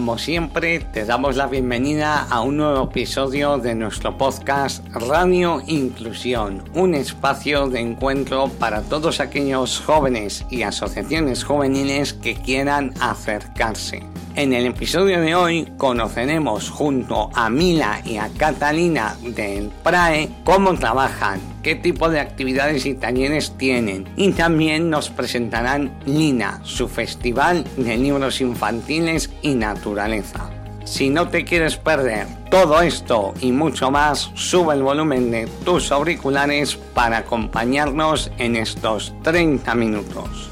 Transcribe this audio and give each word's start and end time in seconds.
como 0.00 0.16
siempre, 0.16 0.80
te 0.80 1.04
damos 1.04 1.36
la 1.36 1.46
bienvenida 1.46 2.22
a 2.30 2.40
un 2.40 2.56
nuevo 2.56 2.84
episodio 2.84 3.58
de 3.58 3.74
nuestro 3.74 4.16
podcast 4.16 4.82
Radio 4.94 5.60
Inclusión, 5.66 6.64
un 6.72 6.94
espacio 6.94 7.68
de 7.68 7.80
encuentro 7.80 8.48
para 8.48 8.80
todos 8.80 9.20
aquellos 9.20 9.78
jóvenes 9.78 10.46
y 10.48 10.62
asociaciones 10.62 11.44
juveniles 11.44 12.14
que 12.14 12.34
quieran 12.34 12.94
acercarse. 12.98 14.02
En 14.36 14.52
el 14.52 14.64
episodio 14.66 15.20
de 15.20 15.34
hoy 15.34 15.72
conoceremos 15.76 16.70
junto 16.70 17.30
a 17.34 17.50
Mila 17.50 18.00
y 18.04 18.16
a 18.16 18.28
Catalina 18.28 19.16
del 19.22 19.70
PRAE 19.82 20.28
cómo 20.44 20.74
trabajan, 20.74 21.40
qué 21.64 21.74
tipo 21.74 22.08
de 22.08 22.20
actividades 22.20 22.86
y 22.86 22.94
talleres 22.94 23.58
tienen 23.58 24.08
y 24.16 24.30
también 24.30 24.88
nos 24.88 25.10
presentarán 25.10 25.92
Lina, 26.06 26.60
su 26.62 26.88
festival 26.88 27.64
de 27.76 27.96
libros 27.96 28.40
infantiles 28.40 29.30
y 29.42 29.54
naturaleza. 29.54 30.48
Si 30.84 31.10
no 31.10 31.28
te 31.28 31.44
quieres 31.44 31.76
perder 31.76 32.26
todo 32.50 32.80
esto 32.82 33.34
y 33.40 33.50
mucho 33.50 33.90
más, 33.90 34.30
sube 34.34 34.74
el 34.74 34.82
volumen 34.82 35.32
de 35.32 35.48
tus 35.64 35.90
auriculares 35.90 36.76
para 36.76 37.18
acompañarnos 37.18 38.30
en 38.38 38.56
estos 38.56 39.12
30 39.22 39.74
minutos. 39.74 40.49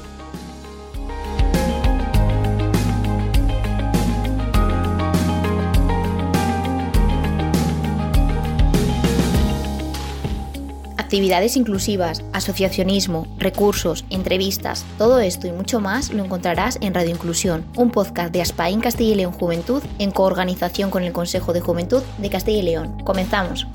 Actividades 11.09 11.57
inclusivas, 11.57 12.23
asociacionismo, 12.33 13.25
recursos, 13.39 14.05
entrevistas, 14.11 14.85
todo 14.99 15.19
esto 15.19 15.47
y 15.47 15.51
mucho 15.51 15.79
más 15.79 16.13
lo 16.13 16.23
encontrarás 16.23 16.77
en 16.83 16.93
Radio 16.93 17.09
Inclusión, 17.09 17.65
un 17.75 17.89
podcast 17.89 18.31
de 18.31 18.43
Aspain 18.43 18.79
Castilla 18.79 19.13
y 19.13 19.15
León 19.15 19.31
Juventud 19.31 19.81
en 19.97 20.11
coorganización 20.11 20.91
con 20.91 21.01
el 21.01 21.11
Consejo 21.11 21.51
de 21.51 21.61
Juventud 21.61 22.03
de 22.19 22.29
Castilla 22.29 22.59
y 22.59 22.61
León. 22.61 23.03
Comenzamos. 23.05 23.65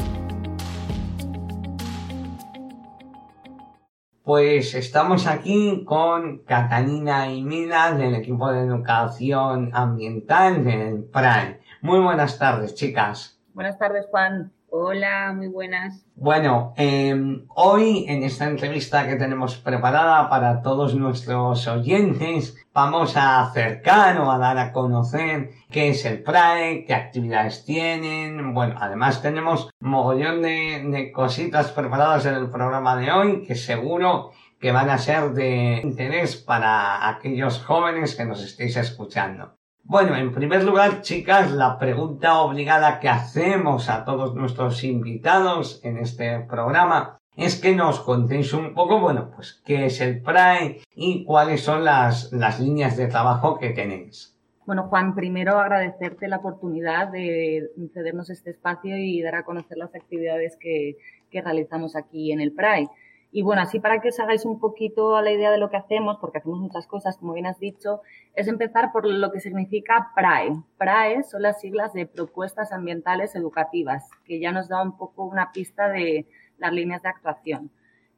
Pues 4.23 4.73
estamos 4.77 5.27
aquí 5.27 5.83
con 5.85 6.39
Catalina 6.45 7.33
y 7.33 7.43
Mila 7.43 7.95
del 7.95 8.15
equipo 8.15 8.53
de 8.53 8.61
educación 8.61 9.71
ambiental 9.73 10.63
del 10.65 11.03
PRAE. 11.03 11.59
Muy 11.83 11.99
buenas 11.99 12.39
tardes, 12.39 12.77
chicas. 12.77 13.41
Buenas 13.55 13.77
tardes, 13.77 14.07
Juan. 14.13 14.53
Hola, 14.77 15.33
muy 15.33 15.47
buenas. 15.47 16.05
Bueno, 16.17 16.75
em, 16.77 17.47
hoy 17.55 18.07
en 18.09 18.25
esta 18.25 18.47
entrevista 18.47 19.07
que 19.07 19.15
tenemos 19.15 19.57
preparada 19.57 20.29
para 20.29 20.63
todos 20.63 20.97
nuestros 20.97 21.69
oyentes, 21.69 22.57
vamos 22.73 23.17
a 23.17 23.41
acercar 23.41 24.19
o 24.19 24.33
a 24.33 24.39
dar 24.39 24.59
a 24.59 24.73
conocer 24.73 25.51
qué 25.71 25.91
es 25.91 26.05
el 26.05 26.25
PRAE, 26.25 26.87
qué 26.87 26.93
actividades 26.93 27.65
tienen. 27.65 28.53
Bueno, 28.53 28.75
además 28.81 29.23
tenemos 29.23 29.71
mogollón 29.79 30.43
de, 30.43 30.83
de 30.85 31.13
cositas 31.13 31.71
preparadas 31.71 32.27
en 32.27 32.35
el 32.35 32.51
programa 32.51 32.97
de 32.97 33.13
hoy 33.13 33.45
que 33.47 33.55
seguro 33.55 34.33
que 34.59 34.73
van 34.73 34.91
a 34.91 34.99
ser 34.99 35.35
de 35.35 35.83
interés 35.85 36.35
para 36.35 37.09
aquellos 37.09 37.63
jóvenes 37.63 38.17
que 38.17 38.25
nos 38.25 38.43
estéis 38.43 38.77
escuchando. 38.77 39.55
Bueno, 39.87 40.17
en 40.17 40.33
primer 40.33 40.65
lugar, 40.65 41.03
chicas, 41.03 41.53
la 41.53 41.79
pregunta 41.79 42.41
obligada 42.41 43.01
que 43.01 43.11
hacemos 43.11 43.91
a 43.91 44.07
todos 44.07 44.35
nuestros 44.35 44.83
invitados 44.83 45.85
en 45.85 45.99
este 45.99 46.41
programa 46.41 47.19
es 47.37 47.61
que 47.61 47.77
nos 47.77 48.01
contéis 48.01 48.55
un 48.55 48.73
poco, 48.73 48.99
bueno, 48.99 49.31
pues 49.35 49.61
qué 49.63 49.85
es 49.85 50.01
el 50.01 50.23
PRAE 50.23 50.81
y 50.95 51.25
cuáles 51.25 51.63
son 51.63 51.85
las, 51.85 52.33
las 52.33 52.61
líneas 52.61 52.97
de 52.97 53.09
trabajo 53.09 53.59
que 53.59 53.71
tenéis. 53.71 54.35
Bueno, 54.65 54.85
Juan, 54.85 55.15
primero 55.15 55.59
agradecerte 55.59 56.29
la 56.29 56.39
oportunidad 56.39 57.09
de 57.09 57.69
cedernos 57.93 58.31
este 58.31 58.53
espacio 58.53 58.97
y 58.97 59.21
dar 59.21 59.35
a 59.35 59.45
conocer 59.45 59.77
las 59.77 59.95
actividades 59.95 60.57
que, 60.59 60.97
que 61.31 61.43
realizamos 61.43 61.95
aquí 61.95 62.33
en 62.33 62.41
el 62.41 62.53
PRAE. 62.53 62.89
Y 63.37 63.43
bueno, 63.43 63.63
así 63.63 63.81
para 63.81 64.01
que 64.01 64.11
os 64.11 64.21
hagáis 64.21 64.45
un 64.45 64.61
poquito 64.61 65.17
a 65.17 65.23
la 65.23 65.33
idea 65.33 65.51
de 65.51 65.59
lo 65.59 65.69
que 65.69 65.77
hacemos, 65.77 66.19
porque 66.21 66.39
hacemos 66.39 66.61
muchas 66.61 66.87
cosas, 66.87 67.17
como 67.19 67.33
bien 67.33 67.47
has 67.47 67.59
dicho, 67.59 68.01
es 68.37 68.47
empezar 68.47 68.93
por 68.93 69.05
lo 69.05 69.33
que 69.33 69.41
significa 69.41 70.13
PRAE. 70.15 70.53
PRAE 70.79 71.25
son 71.25 71.43
las 71.43 71.61
siglas 71.61 71.93
de 71.95 72.07
Propuestas 72.07 72.71
Ambientales 72.71 73.35
Educativas, 73.35 74.09
que 74.25 74.39
ya 74.39 74.53
nos 74.53 74.69
da 74.69 74.81
un 74.81 74.97
poco 74.97 75.25
una 75.25 75.51
pista 75.51 75.89
de 75.89 76.29
las 76.59 76.73
líneas 76.73 77.03
de 77.03 77.09
actuación. 77.09 77.73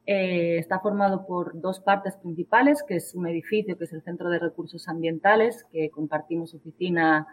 Eh, 0.05 0.59
está 0.59 0.81
formado 0.81 1.25
por 1.25 1.59
dos 1.59 1.79
partes 1.79 2.15
principales, 2.17 2.83
que 2.83 2.97
es 2.97 3.15
un 3.15 3.25
edificio, 3.25 3.75
que 3.75 3.85
es 3.85 3.93
el 3.93 4.03
Centro 4.03 4.29
de 4.29 4.37
Recursos 4.37 4.87
Ambientales, 4.87 5.65
que 5.71 5.89
compartimos 5.89 6.53
oficina 6.53 7.25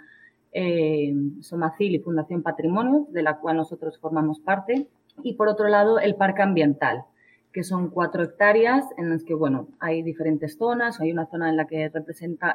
eh, 0.53 1.12
Somacil 1.43 1.97
y 1.97 1.99
Fundación 1.99 2.43
Patrimonio, 2.43 3.06
de 3.11 3.23
la 3.23 3.37
cual 3.37 3.59
nosotros 3.59 3.99
formamos 3.99 4.41
parte. 4.41 4.87
Y 5.23 5.34
por 5.34 5.49
otro 5.49 5.69
lado, 5.69 5.99
el 5.99 6.15
Parque 6.15 6.41
Ambiental, 6.41 7.05
que 7.54 7.62
son 7.62 7.88
cuatro 7.88 8.25
hectáreas 8.25 8.84
en 8.98 9.10
las 9.10 9.22
que, 9.22 9.32
bueno, 9.32 9.69
hay 9.78 10.03
diferentes 10.03 10.59
zonas. 10.59 11.00
Hay 11.00 11.12
una 11.12 11.26
zona 11.26 11.48
en 11.48 11.56
la 11.56 11.66
que 11.66 11.88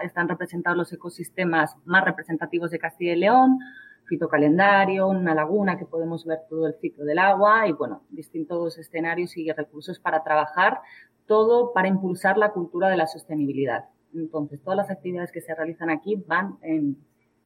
están 0.04 0.28
representados 0.28 0.78
los 0.78 0.92
ecosistemas 0.92 1.78
más 1.86 2.04
representativos 2.04 2.70
de 2.70 2.80
Castilla 2.80 3.14
y 3.14 3.20
León, 3.20 3.60
fitocalendario, 4.08 5.08
una 5.08 5.34
laguna 5.34 5.78
que 5.78 5.86
podemos 5.86 6.26
ver 6.26 6.40
todo 6.50 6.68
el 6.68 6.74
ciclo 6.82 7.06
del 7.06 7.18
agua 7.18 7.66
y, 7.66 7.72
bueno, 7.72 8.04
distintos 8.10 8.78
escenarios 8.78 9.38
y 9.38 9.50
recursos 9.50 10.00
para 10.02 10.22
trabajar, 10.22 10.82
todo 11.28 11.72
para 11.72 11.88
impulsar 11.88 12.38
la 12.38 12.52
cultura 12.52 12.90
de 12.90 12.98
la 12.98 13.08
sostenibilidad. 13.08 13.86
Entonces, 14.14 14.62
todas 14.62 14.76
las 14.76 14.92
actividades 14.92 15.32
que 15.32 15.40
se 15.40 15.56
realizan 15.56 15.90
aquí 15.90 16.22
van 16.28 16.58
en, 16.62 16.98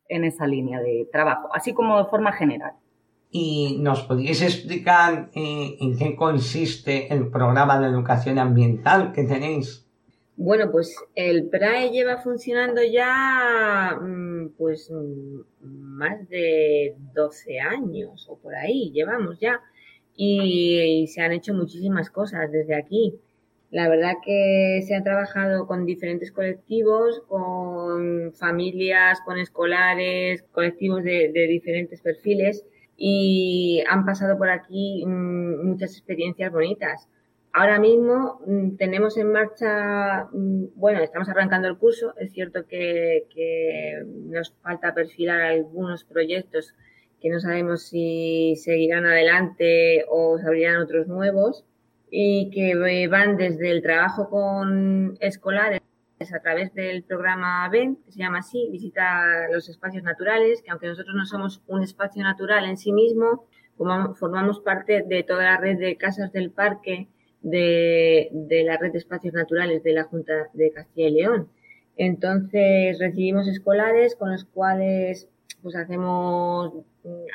en 0.10 0.24
esa 0.24 0.48
línea 0.48 0.82
de 0.82 1.08
trabajo, 1.12 1.50
así 1.54 1.76
como 1.76 2.00
de 2.00 2.10
forma 2.10 2.32
general. 2.32 2.74
¿Y 3.36 3.80
nos 3.80 4.04
podríais 4.04 4.44
explicar 4.44 5.32
eh, 5.34 5.76
en 5.80 5.98
qué 5.98 6.16
consiste 6.16 7.12
el 7.12 7.32
programa 7.32 7.80
de 7.80 7.88
educación 7.88 8.38
ambiental 8.38 9.12
que 9.12 9.24
tenéis? 9.24 9.88
Bueno, 10.36 10.70
pues 10.72 10.96
el 11.16 11.50
PRAE 11.50 11.90
lleva 11.90 12.20
funcionando 12.20 12.84
ya 12.84 13.98
mm, 14.00 14.50
pues 14.56 14.92
mm, 14.92 15.40
más 15.62 16.30
de 16.30 16.96
12 17.16 17.60
años 17.60 18.28
o 18.30 18.38
por 18.38 18.54
ahí, 18.54 18.92
llevamos 18.94 19.40
ya. 19.40 19.62
Y, 20.16 21.08
se 21.08 21.22
han 21.22 21.32
hecho 21.32 21.56
muchísimas 21.56 22.12
cosas 22.12 22.52
desde 22.52 22.76
aquí. 22.76 23.16
La 23.72 23.90
verdad 23.90 24.14
que 24.24 24.84
se 24.86 24.96
ha 24.96 25.02
trabajado 25.02 25.66
con 25.66 25.88
diferentes 25.88 26.32
colectivos, 26.32 27.24
con 27.28 28.32
familias, 28.34 29.22
con 29.26 29.40
escolares, 29.40 30.44
colectivos 30.52 31.04
de 31.04 31.48
diferentes 31.50 32.00
perfiles 32.00 32.64
y 32.98 33.84
han 33.90 34.06
pasado 34.06 34.38
por 34.38 34.50
aquí 34.50 35.04
mm, 35.06 35.68
muchas 35.68 35.92
experiencias 35.92 36.52
bonitas. 36.52 37.08
Ahora 37.52 37.80
mismo 37.80 38.42
mm, 38.48 38.78
tenemos 38.78 39.16
en 39.18 39.32
marcha, 39.32 40.26
mm, 40.32 40.70
bueno, 40.76 41.00
estamos 41.04 41.30
arrancando 41.30 41.68
el 41.68 41.78
curso, 41.78 42.16
es 42.18 42.32
cierto 42.34 42.66
que, 42.68 43.26
nos 44.26 44.54
falta 44.64 44.94
perfilar 44.94 45.42
algunos 45.42 46.04
proyectos 46.04 46.74
que 47.22 47.30
no 47.30 47.40
sabemos 47.40 47.84
si 47.84 48.56
seguirán 48.58 49.06
adelante 49.06 50.06
o 50.10 50.38
se 50.40 50.48
abrirán 50.48 50.82
otros 50.82 51.08
nuevos 51.08 51.64
y 52.10 52.50
que 52.52 53.08
van 53.08 53.38
desde 53.38 53.72
el 53.72 53.82
trabajo 53.82 54.30
con 54.30 55.18
escolares 55.20 55.83
a 56.32 56.40
través 56.40 56.74
del 56.74 57.04
programa 57.04 57.68
VEN, 57.70 57.98
que 58.06 58.12
se 58.12 58.20
llama 58.20 58.40
así, 58.40 58.70
visita 58.72 59.48
los 59.52 59.68
espacios 59.68 60.04
naturales, 60.04 60.62
que 60.62 60.72
aunque 60.72 60.88
nosotros 60.88 61.16
no 61.16 61.26
somos 61.26 61.62
un 61.68 61.82
espacio 61.84 62.24
natural 62.24 62.66
en 62.66 62.78
sí 62.78 62.94
mismo, 62.94 63.48
formamos 63.76 64.60
parte 64.60 65.04
de 65.04 65.24
toda 65.24 65.44
la 65.44 65.58
red 65.58 65.78
de 65.78 65.98
casas 65.98 66.32
del 66.32 66.52
parque 66.52 67.10
de, 67.42 68.30
la 68.66 68.78
red 68.78 68.92
de 68.92 69.00
espacios 69.00 69.34
naturales 69.34 69.84
de 69.84 69.94
la 69.94 70.04
Junta 70.06 70.50
de 70.54 70.72
Castilla 70.72 71.08
y 71.08 71.12
León. 71.12 71.50
Entonces 71.98 72.98
recibimos 73.00 73.48
escolares 73.48 74.16
con 74.16 74.32
los 74.32 74.46
cuales 74.46 75.30
pues 75.62 75.76
hacemos 75.76 76.74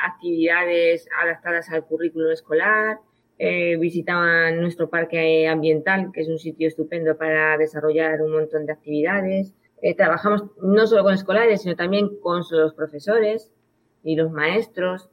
actividades 0.04 1.08
adaptadas 1.22 1.70
al 1.70 1.84
currículo 1.84 2.30
escolar, 2.30 2.98
eh, 3.38 3.76
visitaban 3.76 4.60
nuestro 4.60 4.90
parque 4.90 5.46
ambiental, 5.46 6.10
que 6.12 6.22
es 6.22 6.28
un 6.28 6.38
sitio 6.38 6.66
estupendo 6.66 7.16
para 7.16 7.56
desarrollar 7.56 8.20
un 8.20 8.32
montón 8.32 8.66
de 8.66 8.72
actividades. 8.72 9.54
Eh, 9.80 9.94
trabajamos 9.94 10.44
no 10.60 10.86
solo 10.86 11.04
con 11.04 11.14
escolares, 11.14 11.62
sino 11.62 11.76
también 11.76 12.18
con 12.20 12.42
los 12.50 12.74
profesores 12.74 13.52
y 14.02 14.16
los 14.16 14.32
maestros 14.32 15.08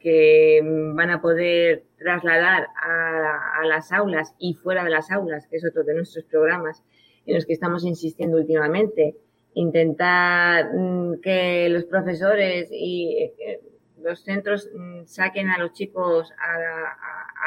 que, 0.00 0.60
van 0.94 1.10
a 1.10 1.20
poder 1.20 1.84
trasladar 1.98 2.68
a, 2.80 3.66
las 3.66 3.90
aulas 3.90 4.34
y 4.38 4.54
fuera 4.54 4.84
de 4.84 4.90
las 4.90 5.10
aulas, 5.10 5.48
que 5.48 5.56
es 5.56 5.64
otro 5.64 5.82
de 5.82 5.94
nuestros 5.94 6.24
programas 6.26 6.84
en 7.24 7.34
los 7.34 7.46
que 7.46 7.52
estamos 7.52 7.84
insistiendo 7.84 8.36
últimamente. 8.36 9.16
Intentar 9.54 10.72
mm, 10.72 11.20
que 11.20 11.68
los 11.68 11.84
profesores 11.84 12.68
y 12.70 13.32
eh, 13.38 13.60
los 14.06 14.20
centros 14.22 14.70
mm, 14.72 15.04
saquen 15.06 15.50
a 15.50 15.58
los 15.58 15.72
chicos 15.72 16.32
a 16.38 16.58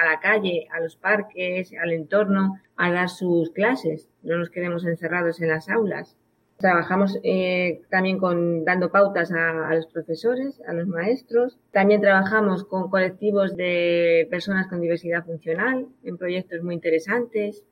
la, 0.05 0.19
calle, 0.19 0.67
a 0.71 0.79
los 0.79 0.95
parques, 0.95 1.71
al 1.81 1.91
entorno, 1.91 2.59
a 2.75 2.91
dar 2.91 3.09
sus 3.09 3.51
clases. 3.51 4.09
No 4.21 4.37
nos 4.37 4.49
quedemos 4.49 4.85
encerrados 4.85 5.41
en 5.41 5.49
las 5.49 5.69
aulas. 5.69 6.17
Trabajamos 6.57 7.17
eh, 7.23 7.81
también 7.89 8.17
con 8.17 8.65
dando 8.65 8.91
pautas 8.91 9.31
a, 9.31 9.73
los 9.73 9.87
profesores, 9.87 10.61
a 10.67 10.73
los 10.73 10.87
maestros. 10.87 11.57
También 11.71 12.01
trabajamos 12.01 12.65
con 12.65 12.89
colectivos 12.89 13.55
de 13.55 14.27
personas 14.29 14.67
con 14.67 14.81
diversidad 14.81 15.25
funcional 15.25 15.87
en 16.03 16.17
proyectos 16.17 16.61
muy 16.61 16.75
interesantes. 16.75 17.63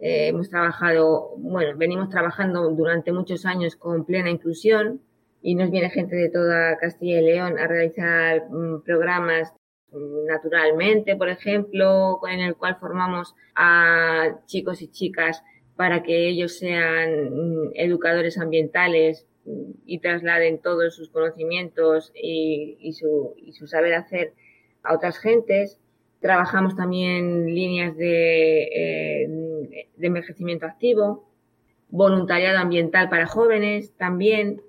Eh, 0.00 0.28
hemos 0.28 0.48
trabajado, 0.48 1.34
bueno, 1.38 1.76
venimos 1.76 2.08
trabajando 2.08 2.70
durante 2.70 3.12
muchos 3.12 3.44
años 3.46 3.74
con 3.74 4.04
plena 4.04 4.30
inclusión 4.30 5.00
y 5.46 5.54
nos 5.56 5.70
viene 5.70 5.90
gente 5.90 6.16
de 6.16 6.30
toda 6.30 6.78
Castilla 6.78 7.20
y 7.20 7.24
León 7.24 7.58
a 7.58 7.66
realizar 7.66 8.48
mm, 8.48 8.82
programas 8.82 9.52
mm, 9.92 10.24
naturalmente, 10.26 11.16
por 11.16 11.28
ejemplo, 11.28 12.18
en 12.26 12.40
el 12.40 12.56
cual 12.56 12.78
formamos 12.80 13.34
a 13.54 14.40
chicos 14.46 14.80
y 14.80 14.88
chicas 14.88 15.42
para 15.76 16.02
que 16.02 16.28
ellos 16.28 16.58
sean 16.58 17.28
mm, 17.30 17.72
educadores 17.74 18.38
ambientales 18.38 19.26
y 19.84 19.98
trasladen 19.98 20.62
todos 20.62 20.94
sus 20.94 21.10
conocimientos 21.10 22.10
y, 22.14 22.94
su, 22.94 23.34
saber 23.66 23.92
hacer 23.92 24.32
a 24.82 24.94
otras 24.94 25.18
gentes. 25.18 25.78
Trabajamos 26.20 26.74
también 26.74 27.54
líneas 27.54 27.94
de, 27.98 28.62
eh, 28.62 29.88
envejecimiento 30.00 30.64
activo, 30.64 31.28
voluntariado 31.90 32.60
ambiental 32.60 33.10
para 33.10 33.26
jóvenes 33.26 33.92
también. 33.98 34.62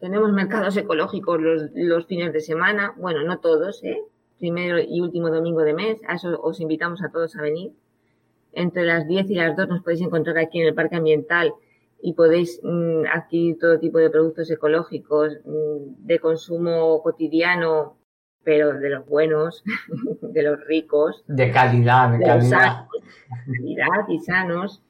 Tenemos 0.00 0.32
mercados 0.32 0.76
ecológicos 0.76 1.40
los, 1.40 1.62
los 1.74 2.06
fines 2.06 2.32
de 2.32 2.40
semana, 2.40 2.94
bueno, 2.96 3.22
no 3.22 3.38
todos, 3.38 3.84
¿eh? 3.84 4.02
primero 4.38 4.78
y 4.78 5.00
último 5.00 5.28
domingo 5.28 5.60
de 5.60 5.74
mes, 5.74 6.00
a 6.08 6.14
eso 6.14 6.40
os 6.42 6.60
invitamos 6.60 7.02
a 7.02 7.10
todos 7.10 7.36
a 7.36 7.42
venir 7.42 7.72
entre 8.52 8.84
las 8.84 9.06
10 9.06 9.30
y 9.30 9.34
las 9.34 9.56
2 9.56 9.68
nos 9.68 9.82
podéis 9.82 10.02
encontrar 10.02 10.38
aquí 10.38 10.60
en 10.60 10.68
el 10.68 10.74
Parque 10.74 10.96
Ambiental 10.96 11.54
y 12.02 12.14
podéis 12.14 12.60
mm, 12.62 13.04
adquirir 13.12 13.58
todo 13.58 13.78
tipo 13.78 13.98
de 13.98 14.10
productos 14.10 14.50
ecológicos 14.50 15.38
mm, 15.44 16.06
de 16.06 16.18
consumo 16.18 17.02
cotidiano, 17.02 17.98
pero 18.42 18.72
de 18.78 18.90
los 18.90 19.06
buenos, 19.06 19.62
de 20.22 20.42
los 20.42 20.64
ricos. 20.66 21.22
De 21.28 21.52
calidad, 21.52 22.18
de, 22.18 22.24
calidad. 22.24 22.86
calidad 23.46 24.08
y 24.08 24.18
sanos. 24.18 24.82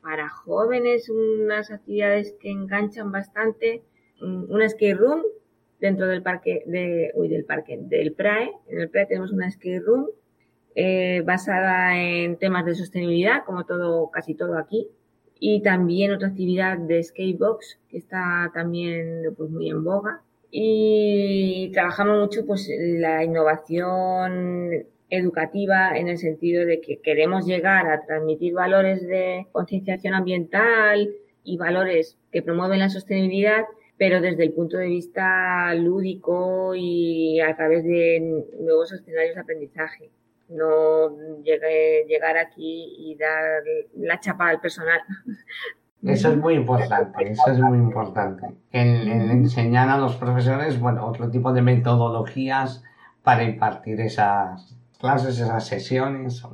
Para 0.00 0.28
jóvenes, 0.28 1.08
unas 1.08 1.70
actividades 1.70 2.34
que 2.40 2.50
enganchan 2.50 3.10
bastante, 3.10 3.82
una 4.24 4.68
skate 4.68 4.96
room 4.96 5.22
dentro 5.80 6.06
del 6.06 6.22
parque, 6.22 6.62
de, 6.66 7.12
uy, 7.14 7.28
del 7.28 7.44
parque, 7.44 7.78
del 7.80 8.12
PRAE. 8.12 8.50
En 8.68 8.80
el 8.80 8.88
PRAE 8.88 9.06
tenemos 9.06 9.32
una 9.32 9.50
skate 9.50 9.82
room 9.82 10.08
eh, 10.74 11.22
basada 11.24 11.96
en 11.96 12.36
temas 12.36 12.64
de 12.64 12.74
sostenibilidad, 12.74 13.44
como 13.44 13.64
todo, 13.64 14.10
casi 14.10 14.34
todo 14.34 14.58
aquí. 14.58 14.88
Y 15.38 15.62
también 15.62 16.12
otra 16.12 16.28
actividad 16.28 16.78
de 16.78 17.02
skatebox, 17.02 17.78
que 17.88 17.98
está 17.98 18.50
también 18.54 19.22
pues, 19.36 19.50
muy 19.50 19.68
en 19.70 19.84
boga. 19.84 20.22
Y 20.50 21.70
trabajamos 21.72 22.18
mucho 22.20 22.46
pues, 22.46 22.70
la 22.78 23.24
innovación 23.24 24.86
educativa 25.10 25.96
en 25.96 26.08
el 26.08 26.18
sentido 26.18 26.64
de 26.64 26.80
que 26.80 27.00
queremos 27.00 27.46
llegar 27.46 27.86
a 27.88 28.04
transmitir 28.04 28.54
valores 28.54 29.06
de 29.06 29.46
concienciación 29.52 30.14
ambiental 30.14 31.10
y 31.44 31.56
valores 31.56 32.18
que 32.32 32.42
promueven 32.42 32.78
la 32.78 32.88
sostenibilidad, 32.88 33.64
pero 33.96 34.20
desde 34.20 34.44
el 34.44 34.52
punto 34.52 34.76
de 34.76 34.86
vista 34.86 35.74
lúdico 35.74 36.74
y 36.74 37.40
a 37.40 37.54
través 37.56 37.84
de 37.84 38.42
nuevos 38.60 38.92
escenarios 38.92 39.34
de 39.34 39.40
aprendizaje 39.40 40.10
no 40.48 41.42
llegue, 41.42 42.04
llegar 42.06 42.36
aquí 42.36 42.94
y 42.98 43.16
dar 43.16 43.62
la 43.96 44.20
chapa 44.20 44.48
al 44.48 44.60
personal. 44.60 45.00
Eso 46.02 46.32
es 46.32 46.36
muy 46.36 46.52
importante, 46.52 47.30
eso 47.30 47.50
es 47.50 47.58
muy 47.60 47.78
importante. 47.78 48.46
El, 48.72 49.08
enseñar 49.30 49.88
a 49.88 49.96
los 49.96 50.16
profesores, 50.16 50.78
bueno, 50.78 51.06
otro 51.06 51.30
tipo 51.30 51.54
de 51.54 51.62
metodologías 51.62 52.84
para 53.22 53.42
impartir 53.42 53.98
esas 54.02 54.76
clases, 55.00 55.40
esas 55.40 55.66
sesiones. 55.66 56.44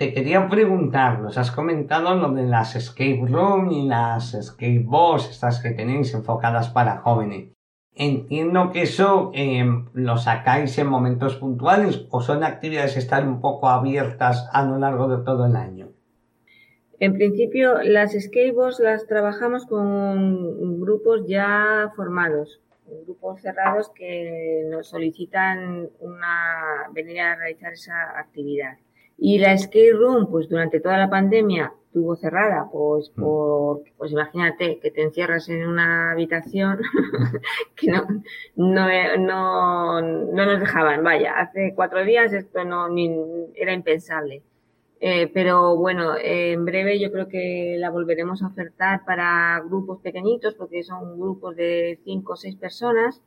Te 0.00 0.14
quería 0.14 0.48
preguntar, 0.48 1.20
nos 1.20 1.36
has 1.36 1.50
comentado 1.50 2.14
lo 2.14 2.30
de 2.30 2.46
las 2.46 2.74
escape 2.74 3.20
room 3.28 3.70
y 3.70 3.86
las 3.86 4.32
escape 4.32 4.82
box, 4.82 5.28
estas 5.28 5.60
que 5.60 5.72
tenéis 5.72 6.14
enfocadas 6.14 6.70
para 6.70 7.02
jóvenes. 7.02 7.50
Entiendo 7.94 8.72
que 8.72 8.80
eso 8.80 9.30
em, 9.34 9.90
lo 9.92 10.16
sacáis 10.16 10.78
en 10.78 10.86
momentos 10.86 11.36
puntuales 11.36 12.06
o 12.08 12.22
son 12.22 12.44
actividades 12.44 12.94
que 12.94 13.00
están 13.00 13.28
un 13.28 13.42
poco 13.42 13.68
abiertas 13.68 14.48
a 14.54 14.64
lo 14.64 14.78
largo 14.78 15.06
de 15.14 15.22
todo 15.22 15.44
el 15.44 15.54
año. 15.54 15.90
En 16.98 17.12
principio, 17.12 17.82
las 17.82 18.12
skateboards 18.18 18.80
las 18.80 19.06
trabajamos 19.06 19.66
con 19.66 20.80
grupos 20.80 21.26
ya 21.26 21.92
formados, 21.94 22.62
grupos 23.04 23.42
cerrados 23.42 23.90
que 23.90 24.66
nos 24.70 24.88
solicitan 24.88 25.90
una, 26.00 26.88
venir 26.94 27.20
a 27.20 27.36
realizar 27.36 27.74
esa 27.74 28.18
actividad. 28.18 28.78
Y 29.20 29.38
la 29.38 29.56
skate 29.56 29.94
room, 29.94 30.30
pues 30.30 30.48
durante 30.48 30.80
toda 30.80 30.96
la 30.96 31.10
pandemia 31.10 31.74
estuvo 31.86 32.16
cerrada, 32.16 32.68
pues 32.72 33.12
mm. 33.14 33.20
por, 33.20 33.82
pues 33.98 34.12
imagínate 34.12 34.78
que 34.80 34.90
te 34.90 35.02
encierras 35.02 35.48
en 35.50 35.68
una 35.68 36.12
habitación 36.12 36.78
que 37.76 37.90
no, 37.90 38.06
no, 38.56 38.86
no, 39.18 40.00
no 40.00 40.46
nos 40.46 40.60
dejaban, 40.60 41.04
vaya, 41.04 41.38
hace 41.38 41.74
cuatro 41.74 42.04
días 42.04 42.32
esto 42.32 42.64
no 42.64 42.88
ni, 42.88 43.10
era 43.56 43.74
impensable. 43.74 44.42
Eh, 45.00 45.30
pero 45.32 45.76
bueno, 45.76 46.14
en 46.18 46.64
breve 46.64 47.00
yo 47.00 47.10
creo 47.10 47.26
que 47.28 47.76
la 47.78 47.90
volveremos 47.90 48.42
a 48.42 48.48
ofertar 48.48 49.04
para 49.04 49.60
grupos 49.66 50.00
pequeñitos, 50.00 50.54
porque 50.54 50.82
son 50.82 51.18
grupos 51.18 51.56
de 51.56 51.98
cinco 52.04 52.34
o 52.34 52.36
seis 52.36 52.56
personas, 52.56 53.20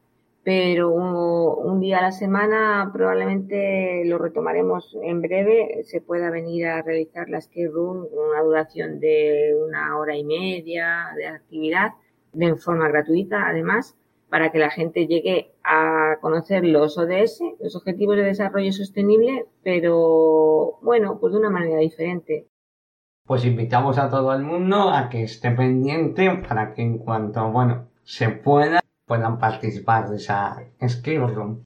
pero 0.44 0.92
un, 0.92 1.80
día 1.80 2.00
a 2.00 2.04
la 2.04 2.12
semana 2.12 2.90
probablemente 2.94 4.04
lo 4.06 4.18
retomaremos 4.18 4.96
en 5.02 5.22
breve. 5.22 5.84
Se 5.84 6.02
pueda 6.02 6.30
venir 6.30 6.68
a 6.68 6.82
realizar 6.82 7.30
la 7.30 7.42
skate 7.42 7.72
room 7.72 8.10
con 8.10 8.30
una 8.30 8.42
duración 8.42 9.00
de 9.00 9.54
una 9.68 9.98
hora 9.98 10.16
y 10.18 10.24
media 10.24 11.10
de 11.16 11.28
actividad, 11.28 11.92
de 12.34 12.56
forma 12.56 12.90
gratuita 12.90 13.48
además, 13.48 13.98
para 14.30 14.52
que 14.52 14.60
la 14.60 14.70
gente 14.70 15.08
llegue 15.08 15.54
a 15.64 16.18
conocer 16.20 16.66
los 16.66 16.98
ODS, 16.98 17.42
los 17.62 17.76
Objetivos 17.76 18.18
de 18.18 18.24
Desarrollo 18.24 18.72
Sostenible, 18.72 19.46
pero 19.64 20.80
bueno, 20.82 21.20
pues 21.20 21.34
de 21.34 21.40
una 21.40 21.50
manera 21.50 21.80
diferente. 21.80 22.48
Pues 23.26 23.46
invitamos 23.46 23.98
a 23.98 24.10
todo 24.10 24.34
el 24.34 24.44
mundo 24.44 24.90
a 24.90 25.08
que 25.10 25.24
esté 25.24 25.52
pendiente 25.52 26.30
para 26.48 26.74
que 26.74 26.82
en 26.82 26.98
cuanto, 26.98 27.50
bueno, 27.52 27.88
se 28.04 28.30
pueda 28.30 28.82
puedan 29.06 29.38
participar 29.38 30.10
de 30.10 30.18
esa 30.18 30.64
Skill 30.88 31.28
Room. 31.34 31.64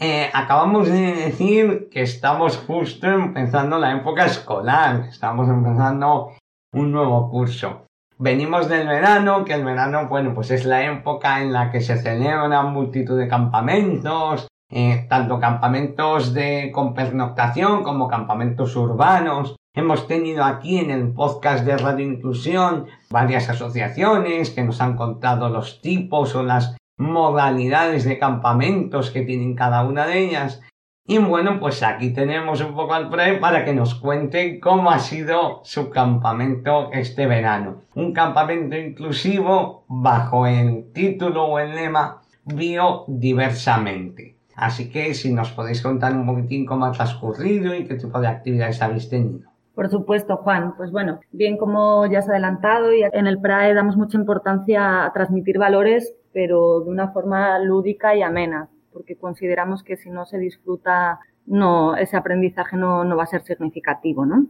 Eh, 0.00 0.30
acabamos 0.32 0.88
de 0.88 1.14
decir 1.14 1.88
que 1.90 2.02
estamos 2.02 2.56
justo 2.56 3.08
empezando 3.08 3.78
la 3.78 3.96
época 3.96 4.26
escolar, 4.26 5.06
estamos 5.08 5.48
empezando 5.48 6.34
un 6.72 6.92
nuevo 6.92 7.28
curso. 7.30 7.86
Venimos 8.16 8.68
del 8.68 8.86
verano, 8.86 9.44
que 9.44 9.54
el 9.54 9.64
verano, 9.64 10.06
bueno, 10.08 10.34
pues 10.34 10.50
es 10.50 10.64
la 10.64 10.84
época 10.84 11.40
en 11.40 11.52
la 11.52 11.70
que 11.70 11.80
se 11.80 11.96
celebran 11.96 12.72
multitud 12.72 13.18
de 13.18 13.28
campamentos, 13.28 14.48
eh, 14.70 15.06
tanto 15.08 15.40
campamentos 15.40 16.34
de 16.34 16.70
con 16.72 16.94
pernoctación 16.94 17.82
como 17.82 18.08
campamentos 18.08 18.76
urbanos. 18.76 19.56
Hemos 19.78 20.08
tenido 20.08 20.42
aquí 20.42 20.80
en 20.80 20.90
el 20.90 21.12
podcast 21.12 21.64
de 21.64 21.76
Radio 21.76 22.04
Inclusión 22.04 22.86
varias 23.10 23.48
asociaciones 23.48 24.50
que 24.50 24.64
nos 24.64 24.80
han 24.80 24.96
contado 24.96 25.50
los 25.50 25.80
tipos 25.80 26.34
o 26.34 26.42
las 26.42 26.76
modalidades 26.96 28.02
de 28.02 28.18
campamentos 28.18 29.12
que 29.12 29.22
tienen 29.22 29.54
cada 29.54 29.84
una 29.84 30.04
de 30.04 30.18
ellas. 30.18 30.62
Y 31.06 31.18
bueno, 31.18 31.60
pues 31.60 31.84
aquí 31.84 32.10
tenemos 32.12 32.60
un 32.60 32.74
poco 32.74 32.92
al 32.92 33.08
pre 33.08 33.34
para 33.36 33.64
que 33.64 33.72
nos 33.72 33.94
cuente 33.94 34.58
cómo 34.58 34.90
ha 34.90 34.98
sido 34.98 35.60
su 35.62 35.90
campamento 35.90 36.90
este 36.92 37.28
verano. 37.28 37.82
Un 37.94 38.12
campamento 38.12 38.76
inclusivo 38.76 39.84
bajo 39.86 40.48
el 40.48 40.92
título 40.92 41.44
o 41.44 41.60
el 41.60 41.76
lema 41.76 42.22
biodiversamente. 42.44 44.38
Así 44.56 44.90
que 44.90 45.14
si 45.14 45.32
nos 45.32 45.52
podéis 45.52 45.82
contar 45.82 46.14
un 46.14 46.26
poquitín 46.26 46.66
cómo 46.66 46.86
ha 46.86 46.90
transcurrido 46.90 47.76
y 47.76 47.84
qué 47.84 47.94
tipo 47.94 48.20
de 48.20 48.26
actividades 48.26 48.82
habéis 48.82 49.08
tenido. 49.08 49.47
Por 49.78 49.90
supuesto, 49.90 50.38
Juan. 50.38 50.74
Pues 50.76 50.90
bueno, 50.90 51.20
bien 51.30 51.56
como 51.56 52.04
ya 52.06 52.18
has 52.18 52.28
adelantado, 52.28 52.92
y 52.92 53.04
en 53.04 53.28
el 53.28 53.40
PRAE 53.40 53.74
damos 53.74 53.96
mucha 53.96 54.18
importancia 54.18 55.04
a 55.04 55.12
transmitir 55.12 55.56
valores, 55.56 56.16
pero 56.32 56.80
de 56.80 56.90
una 56.90 57.12
forma 57.12 57.60
lúdica 57.60 58.16
y 58.16 58.22
amena, 58.22 58.68
porque 58.92 59.14
consideramos 59.14 59.84
que 59.84 59.96
si 59.96 60.10
no 60.10 60.26
se 60.26 60.38
disfruta, 60.38 61.20
no, 61.46 61.94
ese 61.94 62.16
aprendizaje 62.16 62.76
no, 62.76 63.04
no 63.04 63.16
va 63.16 63.22
a 63.22 63.26
ser 63.26 63.42
significativo, 63.42 64.26
¿no? 64.26 64.48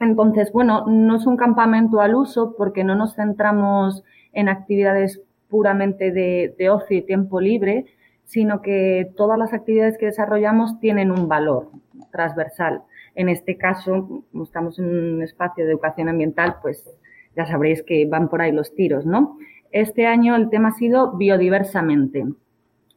Entonces, 0.00 0.52
bueno, 0.52 0.84
no 0.86 1.16
es 1.16 1.26
un 1.26 1.38
campamento 1.38 2.02
al 2.02 2.14
uso 2.14 2.54
porque 2.54 2.84
no 2.84 2.94
nos 2.94 3.14
centramos 3.14 4.04
en 4.34 4.50
actividades 4.50 5.22
puramente 5.48 6.12
de, 6.12 6.54
de 6.58 6.68
ocio 6.68 6.98
y 6.98 7.06
tiempo 7.06 7.40
libre, 7.40 7.86
sino 8.24 8.60
que 8.60 9.10
todas 9.16 9.38
las 9.38 9.54
actividades 9.54 9.96
que 9.96 10.04
desarrollamos 10.04 10.78
tienen 10.78 11.10
un 11.10 11.26
valor 11.26 11.70
transversal. 12.12 12.82
En 13.18 13.28
este 13.28 13.56
caso, 13.56 14.22
como 14.30 14.44
estamos 14.44 14.78
en 14.78 14.84
un 14.84 15.22
espacio 15.24 15.64
de 15.64 15.72
educación 15.72 16.08
ambiental, 16.08 16.58
pues 16.62 16.88
ya 17.34 17.46
sabréis 17.46 17.82
que 17.82 18.06
van 18.06 18.28
por 18.28 18.40
ahí 18.40 18.52
los 18.52 18.76
tiros, 18.76 19.06
¿no? 19.06 19.38
Este 19.72 20.06
año 20.06 20.36
el 20.36 20.50
tema 20.50 20.68
ha 20.68 20.74
sido 20.74 21.16
biodiversamente 21.16 22.24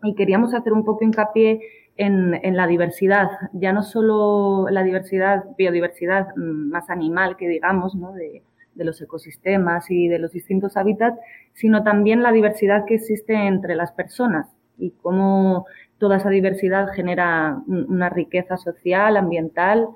y 0.03 0.13
queríamos 0.13 0.53
hacer 0.53 0.73
un 0.73 0.85
poco 0.85 1.03
hincapié 1.03 1.61
en, 1.97 2.55
la 2.55 2.67
diversidad, 2.67 3.29
ya 3.51 3.73
no 3.73 3.81
solo 3.81 4.67
la 4.69 4.83
diversidad, 4.83 5.43
biodiversidad 5.57 6.35
más 6.35 6.91
animal 6.91 7.35
que 7.35 7.47
digamos, 7.47 7.95
¿no? 7.95 8.13
de, 8.13 8.43
de 8.75 8.83
los 8.83 9.01
ecosistemas 9.01 9.89
y 9.89 10.07
de 10.07 10.19
los 10.19 10.31
distintos 10.31 10.77
hábitats, 10.77 11.19
sino 11.53 11.81
también 11.81 12.21
la 12.21 12.31
diversidad 12.31 12.85
que 12.85 12.93
existe 12.93 13.33
entre 13.33 13.73
las 13.73 13.91
personas 13.91 14.55
y 14.77 14.91
cómo 15.01 15.65
toda 15.97 16.17
esa 16.17 16.29
diversidad 16.29 16.89
genera 16.93 17.59
una 17.65 18.09
riqueza 18.09 18.57
social, 18.57 19.17
ambiental 19.17 19.87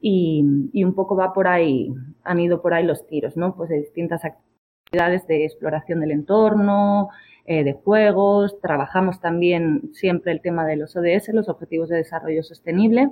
y, 0.00 0.44
un 0.84 0.94
poco 0.94 1.16
va 1.16 1.32
por 1.32 1.48
ahí, 1.48 1.92
han 2.24 2.40
ido 2.40 2.62
por 2.62 2.74
ahí 2.74 2.84
los 2.84 3.06
tiros, 3.06 3.36
¿no? 3.36 3.54
Pues 3.56 3.68
de 3.70 3.78
distintas 3.78 4.24
actividades 4.24 5.26
de 5.26 5.44
exploración 5.44 6.00
del 6.00 6.12
entorno, 6.12 7.08
eh, 7.46 7.64
de 7.64 7.72
juegos, 7.72 8.60
trabajamos 8.60 9.20
también 9.20 9.90
siempre 9.92 10.32
el 10.32 10.40
tema 10.40 10.66
de 10.66 10.76
los 10.76 10.96
ODS, 10.96 11.30
los 11.32 11.48
Objetivos 11.48 11.88
de 11.88 11.96
Desarrollo 11.96 12.42
Sostenible, 12.42 13.10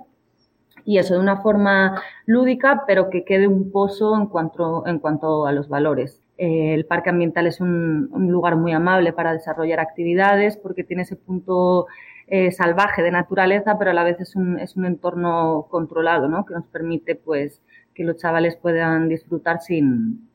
y 0.84 0.98
eso 0.98 1.14
de 1.14 1.20
una 1.20 1.42
forma 1.42 2.02
lúdica, 2.26 2.84
pero 2.86 3.10
que 3.10 3.24
quede 3.24 3.48
un 3.48 3.72
pozo 3.72 4.16
en 4.16 4.26
cuanto, 4.26 4.86
en 4.86 4.98
cuanto 4.98 5.46
a 5.46 5.52
los 5.52 5.68
valores. 5.68 6.22
Eh, 6.38 6.74
el 6.74 6.84
parque 6.84 7.10
ambiental 7.10 7.46
es 7.46 7.60
un, 7.60 8.10
lugar 8.30 8.56
muy 8.56 8.72
amable 8.72 9.12
para 9.12 9.32
desarrollar 9.32 9.80
actividades 9.80 10.56
porque 10.56 10.84
tiene 10.84 11.02
ese 11.02 11.16
punto 11.16 11.86
eh, 12.26 12.50
salvaje 12.52 13.02
de 13.02 13.10
naturaleza, 13.10 13.78
pero 13.78 13.90
a 13.90 13.94
la 13.94 14.04
vez 14.04 14.20
es 14.20 14.36
un, 14.36 14.58
es 14.58 14.76
un 14.76 14.86
entorno 14.86 15.66
controlado, 15.70 16.28
¿no? 16.28 16.44
Que 16.44 16.54
nos 16.54 16.66
permite, 16.66 17.14
pues, 17.14 17.62
que 17.94 18.04
los 18.04 18.16
chavales 18.16 18.56
puedan 18.56 19.08
disfrutar 19.08 19.60
sin, 19.60 20.28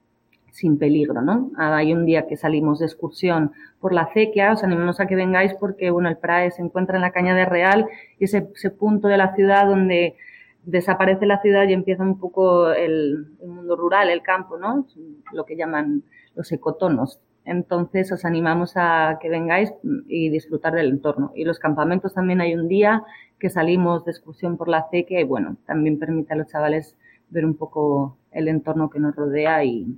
sin 0.51 0.77
peligro, 0.77 1.21
¿no? 1.21 1.51
Hay 1.57 1.93
un 1.93 2.05
día 2.05 2.27
que 2.27 2.37
salimos 2.37 2.79
de 2.79 2.85
excursión 2.85 3.51
por 3.79 3.93
la 3.93 4.01
acequia, 4.01 4.51
os 4.53 4.63
animamos 4.63 4.99
a 4.99 5.07
que 5.07 5.15
vengáis 5.15 5.53
porque, 5.55 5.89
bueno, 5.89 6.09
el 6.09 6.17
PRAE 6.17 6.51
se 6.51 6.61
encuentra 6.61 6.95
en 6.95 7.01
la 7.01 7.11
Caña 7.11 7.35
de 7.35 7.45
Real 7.45 7.87
y 8.19 8.25
ese, 8.25 8.47
ese 8.55 8.69
punto 8.69 9.07
de 9.07 9.17
la 9.17 9.35
ciudad 9.35 9.65
donde 9.67 10.15
desaparece 10.63 11.25
la 11.25 11.41
ciudad 11.41 11.67
y 11.67 11.73
empieza 11.73 12.03
un 12.03 12.19
poco 12.19 12.71
el, 12.71 13.27
mundo 13.45 13.75
rural, 13.75 14.09
el 14.09 14.21
campo, 14.21 14.57
¿no? 14.57 14.85
Lo 15.31 15.45
que 15.45 15.55
llaman 15.55 16.03
los 16.35 16.51
ecotonos. 16.51 17.19
Entonces 17.45 18.11
os 18.11 18.23
animamos 18.25 18.73
a 18.75 19.17
que 19.19 19.29
vengáis 19.29 19.73
y 20.07 20.29
disfrutar 20.29 20.73
del 20.73 20.89
entorno. 20.89 21.31
Y 21.35 21.43
los 21.43 21.59
campamentos 21.59 22.13
también 22.13 22.41
hay 22.41 22.53
un 22.53 22.67
día 22.67 23.03
que 23.39 23.49
salimos 23.49 24.05
de 24.05 24.11
excursión 24.11 24.57
por 24.57 24.67
la 24.67 24.79
acequia 24.79 25.19
y 25.19 25.23
bueno, 25.23 25.57
también 25.65 25.97
permite 25.97 26.33
a 26.33 26.37
los 26.37 26.47
chavales 26.47 26.95
ver 27.29 27.45
un 27.45 27.55
poco 27.55 28.17
el 28.31 28.47
entorno 28.47 28.89
que 28.89 28.99
nos 28.99 29.15
rodea 29.15 29.63
y, 29.63 29.97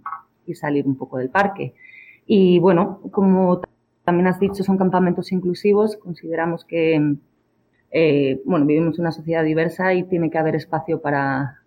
salir 0.53 0.85
un 0.85 0.97
poco 0.97 1.17
del 1.17 1.29
parque. 1.29 1.73
Y 2.25 2.59
bueno, 2.59 2.99
como 3.11 3.61
también 4.03 4.27
has 4.27 4.39
dicho, 4.39 4.63
son 4.63 4.77
campamentos 4.77 5.31
inclusivos. 5.31 5.97
Consideramos 5.97 6.65
que 6.65 7.17
eh, 7.91 8.41
bueno, 8.45 8.65
vivimos 8.65 8.99
una 8.99 9.11
sociedad 9.11 9.43
diversa 9.43 9.93
y 9.93 10.03
tiene 10.03 10.31
que 10.31 10.37
haber 10.37 10.55
espacio 10.55 11.01
para, 11.01 11.59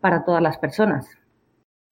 para 0.00 0.24
todas 0.24 0.42
las 0.42 0.56
personas. 0.58 1.08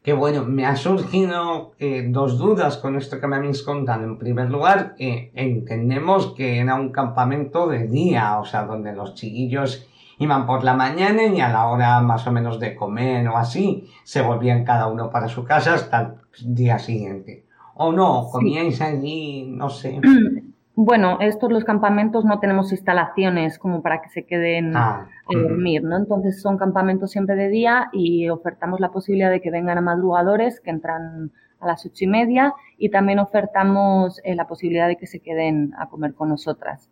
Qué 0.03 0.13
bueno, 0.13 0.45
me 0.45 0.67
ha 0.67 0.75
surgido 0.75 1.75
eh, 1.79 2.05
dos 2.09 2.37
dudas 2.37 2.77
con 2.79 2.97
esto 2.97 3.21
que 3.21 3.29
me 3.29 3.37
habéis 3.37 3.63
contado. 3.63 4.03
En 4.03 4.19
primer 4.19 4.51
lugar, 4.51 4.97
eh, 4.99 5.31
entendemos 5.35 6.35
que 6.35 6.59
era 6.59 6.75
un 6.75 6.91
campamento 6.91 7.69
de 7.69 7.87
día, 7.87 8.41
o 8.41 8.45
sea, 8.45 8.65
donde 8.65 8.93
los 8.93 9.15
chiquillos 9.15 9.87
iban 10.19 10.45
por 10.45 10.65
la 10.65 10.75
mañana 10.75 11.27
y 11.27 11.41
a 11.41 11.51
la 11.51 11.69
hora 11.69 12.01
más 12.01 12.27
o 12.27 12.33
menos 12.33 12.59
de 12.59 12.75
comer 12.75 13.29
o 13.29 13.37
así, 13.37 13.89
se 14.03 14.23
volvían 14.23 14.65
cada 14.65 14.89
uno 14.89 15.09
para 15.09 15.29
su 15.29 15.45
casa 15.45 15.75
hasta 15.75 16.17
el 16.41 16.55
día 16.55 16.81
siguiente. 16.81 17.47
O 17.75 17.93
no, 17.93 18.29
comíais 18.29 18.81
allí, 18.81 19.45
no 19.47 19.71
sé. 19.71 20.01
Bueno, 20.75 21.19
estos 21.21 21.53
los 21.53 21.65
campamentos 21.65 22.25
no 22.25 22.41
tenemos 22.41 22.73
instalaciones 22.73 23.59
como 23.59 23.83
para 23.83 24.01
que 24.01 24.09
se 24.09 24.25
queden 24.25 24.75
ah, 24.75 25.07
a 25.29 25.39
dormir, 25.39 25.85
¿no? 25.85 25.99
Entonces 25.99 26.41
son 26.41 26.57
campamentos 26.57 27.11
siempre 27.11 27.37
de 27.37 27.49
día 27.49 27.91
y 27.93 28.31
ofertamos 28.31 28.81
la 28.81 28.91
posibilidad 28.91 29.31
de 29.31 29.43
que 29.43 29.51
vengan 29.51 29.77
a 29.77 29.83
madrugadores 29.83 30.61
que 30.61 30.71
entran 30.71 31.31
a 31.61 31.67
las 31.67 31.85
ocho 31.85 32.05
y 32.05 32.07
media 32.07 32.55
y 32.79 32.89
también 32.89 33.19
ofertamos 33.19 34.19
eh, 34.25 34.35
la 34.35 34.47
posibilidad 34.47 34.89
de 34.89 34.97
que 34.97 35.07
se 35.07 35.21
queden 35.21 35.75
a 35.79 35.89
comer 35.91 36.15
con 36.15 36.31
nosotras. 36.31 36.89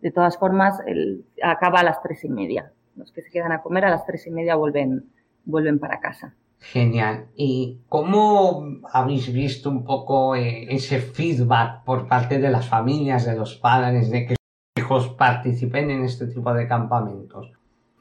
De 0.00 0.12
todas 0.12 0.38
formas, 0.38 0.80
el, 0.86 1.24
acaba 1.42 1.80
a 1.80 1.84
las 1.84 2.00
tres 2.02 2.24
y 2.24 2.28
media. 2.28 2.70
Los 2.94 3.10
que 3.10 3.22
se 3.22 3.30
quedan 3.30 3.50
a 3.50 3.62
comer 3.62 3.84
a 3.84 3.90
las 3.90 4.06
tres 4.06 4.28
y 4.28 4.30
media 4.30 4.54
vuelven, 4.54 5.06
vuelven 5.44 5.80
para 5.80 5.98
casa. 5.98 6.34
Genial. 6.72 7.26
¿Y 7.36 7.82
cómo 7.88 8.80
habéis 8.92 9.32
visto 9.32 9.70
un 9.70 9.84
poco 9.84 10.34
eh, 10.34 10.66
ese 10.70 10.98
feedback 10.98 11.84
por 11.84 12.08
parte 12.08 12.38
de 12.38 12.50
las 12.50 12.68
familias, 12.68 13.26
de 13.26 13.36
los 13.36 13.54
padres, 13.56 14.10
de 14.10 14.26
que 14.26 14.34
sus 14.34 14.82
hijos 14.82 15.08
participen 15.10 15.90
en 15.90 16.04
este 16.04 16.26
tipo 16.26 16.52
de 16.54 16.66
campamentos? 16.66 17.52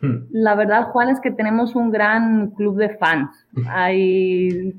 Hmm. 0.02 0.28
La 0.32 0.56
verdad, 0.56 0.92
Juan, 0.92 1.10
es 1.10 1.20
que 1.20 1.32
tenemos 1.32 1.76
un 1.76 1.92
gran 1.92 2.52
club 2.52 2.78
de 2.78 2.98
fans. 2.98 3.46
Hay 3.70 4.74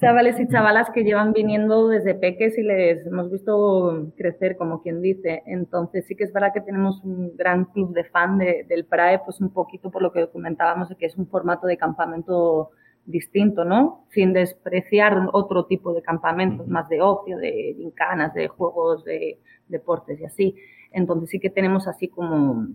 chavales 0.00 0.38
y 0.38 0.48
chavalas 0.48 0.90
que 0.90 1.02
llevan 1.02 1.32
viniendo 1.32 1.88
desde 1.88 2.14
peques 2.14 2.56
y 2.58 2.62
les 2.62 3.06
hemos 3.06 3.30
visto 3.30 4.12
crecer, 4.16 4.56
como 4.56 4.82
quien 4.82 5.00
dice. 5.00 5.42
Entonces 5.46 6.06
sí 6.06 6.14
que 6.14 6.24
es 6.24 6.32
verdad 6.32 6.52
que 6.52 6.60
tenemos 6.60 7.02
un 7.04 7.36
gran 7.36 7.64
club 7.66 7.94
de 7.94 8.04
fan 8.04 8.38
del 8.38 8.84
PRAE, 8.84 9.20
pues 9.24 9.40
un 9.40 9.50
poquito 9.50 9.90
por 9.90 10.02
lo 10.02 10.12
que 10.12 10.28
comentábamos 10.28 10.90
de 10.90 10.96
que 10.96 11.06
es 11.06 11.16
un 11.16 11.26
formato 11.26 11.66
de 11.66 11.76
campamento 11.76 12.70
distinto, 13.04 13.64
¿no? 13.64 14.06
Sin 14.10 14.32
despreciar 14.32 15.28
otro 15.32 15.66
tipo 15.66 15.92
de 15.92 16.02
campamentos, 16.02 16.68
más 16.68 16.88
de 16.88 17.00
ocio, 17.00 17.36
de 17.38 17.74
gincanas, 17.76 18.32
de 18.34 18.48
juegos, 18.48 19.04
de 19.04 19.38
deportes 19.68 20.20
y 20.20 20.24
así. 20.24 20.56
Entonces 20.92 21.30
sí 21.30 21.40
que 21.40 21.50
tenemos 21.50 21.88
así 21.88 22.08
como, 22.08 22.68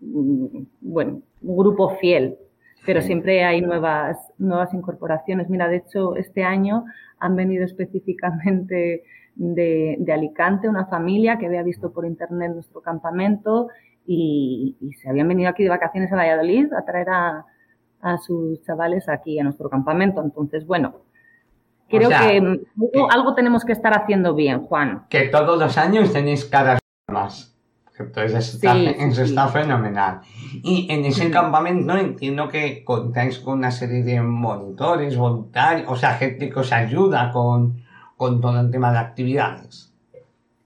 mm, 0.00 0.62
bueno, 0.80 1.22
un 1.42 1.56
grupo 1.56 1.96
fiel, 1.96 2.36
pero 2.86 3.02
siempre 3.02 3.44
hay 3.44 3.60
nuevas, 3.60 4.16
nuevas 4.38 4.72
incorporaciones. 4.72 5.50
Mira, 5.50 5.68
de 5.68 5.78
hecho, 5.78 6.16
este 6.16 6.44
año 6.44 6.84
han 7.18 7.34
venido 7.34 7.64
específicamente 7.64 9.02
de, 9.34 9.96
de 9.98 10.12
Alicante 10.12 10.68
una 10.68 10.86
familia 10.86 11.38
que 11.38 11.46
había 11.46 11.62
visto 11.62 11.92
por 11.92 12.06
internet 12.06 12.52
nuestro 12.52 12.80
campamento 12.80 13.68
y, 14.06 14.76
y 14.80 14.92
se 14.94 15.10
habían 15.10 15.28
venido 15.28 15.50
aquí 15.50 15.64
de 15.64 15.68
vacaciones 15.68 16.12
a 16.12 16.16
Valladolid 16.16 16.72
a 16.72 16.84
traer 16.84 17.08
a, 17.10 17.44
a 18.00 18.18
sus 18.18 18.62
chavales 18.62 19.08
aquí 19.08 19.38
a 19.38 19.44
nuestro 19.44 19.68
campamento. 19.68 20.22
Entonces, 20.22 20.66
bueno, 20.66 20.94
creo 21.88 22.08
que, 22.08 22.60
algo, 23.10 23.34
tenemos 23.34 23.64
que 23.64 23.72
estar 23.72 23.92
haciendo 23.96 24.34
bien, 24.34 24.60
Juan. 24.66 25.06
Que 25.08 25.28
todos 25.28 25.58
los 25.58 25.78
años 25.78 26.12
tenéis 26.12 26.44
caras 26.44 26.80
más. 27.08 27.54
Entonces 27.98 28.54
está, 28.54 28.78
eso 28.78 29.22
está 29.22 29.48
fenomenal. 29.48 30.20
Y 30.62 30.86
en 30.90 31.04
ese 31.04 31.30
campamento 31.30 31.96
entiendo 31.96 32.48
que 32.48 32.84
contáis 32.84 33.40
con 33.40 33.58
una 33.58 33.72
serie 33.72 34.04
de 34.04 34.20
monitores, 34.20 35.16
voluntarios, 35.16 35.90
o 35.90 35.96
sea, 35.96 36.14
gente 36.14 36.48
que 36.48 36.60
os 36.60 36.72
ayuda 36.72 37.32
con, 37.32 37.82
con 38.16 38.40
todo 38.40 38.60
el 38.60 38.70
tema 38.70 38.92
de 38.92 38.98
actividades. 38.98 39.92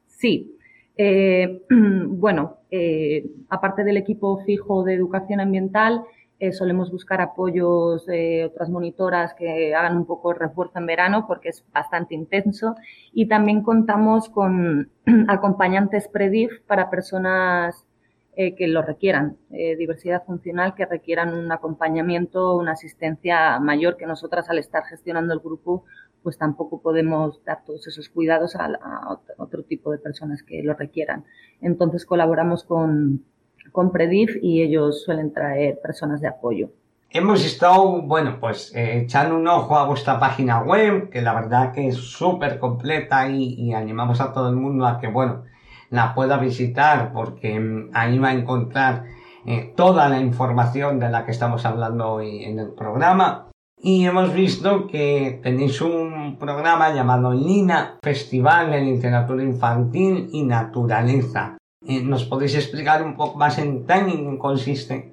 Sí. 0.06 0.56
Eh, 0.96 1.62
bueno, 1.70 2.58
eh, 2.70 3.26
aparte 3.48 3.82
del 3.82 3.96
equipo 3.96 4.42
fijo 4.44 4.84
de 4.84 4.94
educación 4.94 5.40
ambiental, 5.40 6.02
eh, 6.42 6.52
solemos 6.52 6.90
buscar 6.90 7.20
apoyos 7.20 8.04
de 8.04 8.46
otras 8.46 8.68
monitoras 8.68 9.32
que 9.32 9.76
hagan 9.76 9.96
un 9.96 10.06
poco 10.06 10.32
refuerzo 10.32 10.80
en 10.80 10.86
verano 10.86 11.24
porque 11.28 11.50
es 11.50 11.64
bastante 11.72 12.16
intenso. 12.16 12.74
Y 13.12 13.28
también 13.28 13.62
contamos 13.62 14.28
con 14.28 14.90
acompañantes 15.28 16.08
PREDIF 16.08 16.50
para 16.66 16.90
personas 16.90 17.86
eh, 18.34 18.56
que 18.56 18.66
lo 18.66 18.82
requieran, 18.82 19.36
eh, 19.52 19.76
diversidad 19.76 20.24
funcional, 20.24 20.74
que 20.74 20.84
requieran 20.84 21.32
un 21.32 21.52
acompañamiento, 21.52 22.56
una 22.56 22.72
asistencia 22.72 23.60
mayor 23.60 23.96
que 23.96 24.06
nosotras 24.06 24.50
al 24.50 24.58
estar 24.58 24.82
gestionando 24.86 25.34
el 25.34 25.38
grupo, 25.38 25.84
pues 26.24 26.38
tampoco 26.38 26.82
podemos 26.82 27.40
dar 27.44 27.62
todos 27.64 27.86
esos 27.86 28.08
cuidados 28.08 28.56
a, 28.56 28.64
a 28.64 29.18
otro 29.38 29.62
tipo 29.62 29.92
de 29.92 29.98
personas 29.98 30.42
que 30.42 30.60
lo 30.64 30.74
requieran. 30.74 31.24
Entonces 31.60 32.04
colaboramos 32.04 32.64
con, 32.64 33.26
con 33.72 33.90
Predif 33.90 34.36
y 34.42 34.62
ellos 34.62 35.02
suelen 35.02 35.32
traer 35.32 35.80
personas 35.80 36.20
de 36.20 36.28
apoyo. 36.28 36.68
Hemos 37.14 37.44
estado, 37.44 38.00
bueno, 38.00 38.38
pues 38.40 38.74
eh, 38.74 39.02
echando 39.02 39.36
un 39.36 39.46
ojo 39.46 39.76
a 39.76 39.84
vuestra 39.84 40.18
página 40.18 40.62
web, 40.62 41.10
que 41.10 41.20
la 41.20 41.34
verdad 41.34 41.72
que 41.72 41.88
es 41.88 41.96
súper 41.96 42.58
completa 42.58 43.28
y, 43.28 43.74
animamos 43.74 44.22
a 44.22 44.32
todo 44.32 44.48
el 44.48 44.56
mundo 44.56 44.86
a 44.86 44.98
que, 44.98 45.08
bueno, 45.08 45.42
la 45.90 46.14
pueda 46.14 46.38
visitar 46.38 47.12
porque 47.12 47.60
mm, 47.60 47.90
ahí 47.92 48.18
va 48.18 48.28
a 48.28 48.32
encontrar 48.32 49.04
eh, 49.44 49.74
toda 49.76 50.08
la 50.08 50.20
información 50.20 50.98
de 51.00 51.10
la 51.10 51.26
que 51.26 51.32
estamos 51.32 51.66
hablando 51.66 52.12
hoy 52.12 52.44
en 52.44 52.58
el 52.58 52.70
programa. 52.70 53.48
Y 53.76 54.06
hemos 54.06 54.32
visto 54.32 54.86
que 54.86 55.40
tenéis 55.42 55.82
un 55.82 56.38
programa 56.38 56.94
llamado 56.94 57.34
Lina, 57.34 57.98
Festival 58.02 58.70
de 58.70 58.80
Literatura 58.80 59.42
Infantil 59.42 60.30
y 60.32 60.44
Naturaleza. 60.44 61.58
Eh, 61.86 62.02
¿Nos 62.02 62.24
podéis 62.24 62.54
explicar 62.54 63.02
un 63.02 63.16
poco 63.16 63.38
más 63.38 63.58
en 63.58 63.86
qué 63.86 64.38
consiste? 64.38 65.12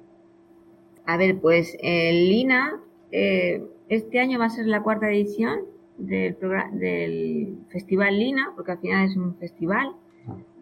A 1.06 1.16
ver, 1.16 1.40
pues 1.40 1.76
el 1.80 2.28
Lina 2.28 2.80
eh, 3.10 3.64
este 3.88 4.20
año 4.20 4.38
va 4.38 4.46
a 4.46 4.50
ser 4.50 4.66
la 4.66 4.82
cuarta 4.82 5.10
edición 5.10 5.60
del, 5.98 6.36
del 6.72 7.58
Festival 7.70 8.18
Lina, 8.18 8.52
porque 8.54 8.72
al 8.72 8.78
final 8.78 9.08
es 9.08 9.16
un 9.16 9.34
festival 9.36 9.96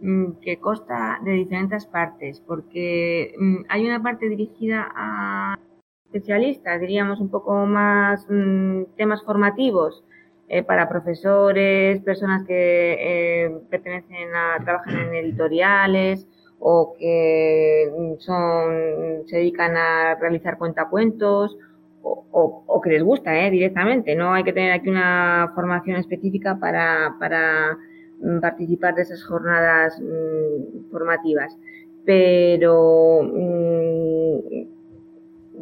mm, 0.01 0.33
que 0.41 0.59
consta 0.59 1.21
de 1.23 1.33
diferentes 1.33 1.85
partes, 1.87 2.41
porque 2.41 3.35
mm, 3.39 3.57
hay 3.69 3.87
una 3.87 4.03
parte 4.03 4.29
dirigida 4.31 4.91
a 4.97 5.59
especialistas, 6.07 6.81
diríamos 6.81 7.21
un 7.21 7.29
poco 7.29 7.67
más 7.67 8.27
mm, 8.31 8.85
temas 8.97 9.23
formativos 9.25 10.03
eh, 10.49 10.63
para 10.63 10.89
profesores, 10.89 12.01
personas 12.03 12.47
que 12.47 12.97
eh, 12.99 13.59
pertenecen 13.71 14.35
a, 14.35 14.65
trabajan 14.65 15.09
en 15.09 15.15
editoriales 15.15 16.27
o 16.59 16.95
que 16.99 17.91
son, 18.19 19.27
se 19.27 19.37
dedican 19.37 19.77
a 19.77 20.17
realizar 20.17 20.59
cuentacuentos 20.59 21.57
o, 22.03 22.81
que 22.83 22.91
les 22.91 23.03
gusta 23.03 23.39
¿eh? 23.39 23.51
directamente. 23.51 24.15
No 24.15 24.33
hay 24.33 24.45
que 24.45 24.53
tener 24.53 24.73
aquí 24.73 24.89
una 24.89 25.53
formación 25.55 25.97
específica 25.97 26.59
para, 26.59 27.17
para 27.19 27.77
mm, 28.21 28.41
participar 28.41 28.95
de 28.95 29.03
esas 29.03 29.25
jornadas 29.25 30.01
mm, 30.01 30.91
formativas. 30.91 31.57
Pero 32.05 33.23
mm, 33.23 34.39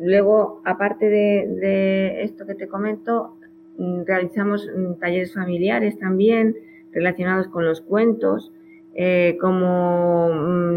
luego, 0.00 0.62
aparte 0.64 1.08
de, 1.08 2.22
esto 2.22 2.46
que 2.46 2.54
te 2.54 2.68
comento, 2.68 3.35
realizamos 4.06 4.68
talleres 5.00 5.34
familiares 5.34 5.98
también 5.98 6.56
relacionados 6.92 7.48
con 7.48 7.64
los 7.64 7.80
cuentos. 7.80 8.52
Eh, 8.98 9.36
como 9.42 10.30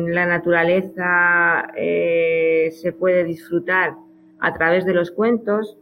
la 0.09 0.25
naturaleza 0.25 1.71
eh, 1.77 2.69
se 2.73 2.91
puede 2.91 3.23
disfrutar 3.23 3.95
a 4.39 4.53
través 4.53 4.83
de 4.83 4.93
los 4.93 5.11
cuentos 5.11 5.77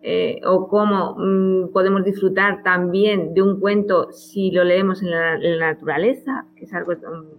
eh, 0.00 0.40
o 0.44 0.68
cómo 0.68 1.16
mm, 1.18 1.72
podemos 1.72 2.04
disfrutar 2.04 2.62
también 2.62 3.34
de 3.34 3.42
un 3.42 3.58
cuento 3.58 4.12
si 4.12 4.52
lo 4.52 4.62
leemos 4.62 5.02
en 5.02 5.10
la, 5.10 5.72
naturaleza, 5.72 6.46
que 6.54 6.66
es 6.66 6.72
algo 6.72 6.92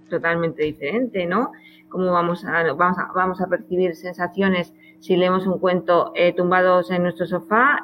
totalmente 0.10 0.64
diferente, 0.64 1.26
¿no? 1.26 1.52
Cómo 1.88 2.12
vamos 2.12 2.44
a, 2.44 2.74
vamos 2.74 2.98
a, 2.98 3.12
vamos 3.16 3.40
a 3.40 3.48
percibir 3.48 3.96
sensaciones 3.96 4.74
si 5.00 5.16
leemos 5.16 5.48
un 5.48 5.60
cuento 5.60 6.12
eh, 6.16 6.34
tumbados 6.34 6.92
en 6.92 7.04
nuestro 7.04 7.26
sofá, 7.28 7.82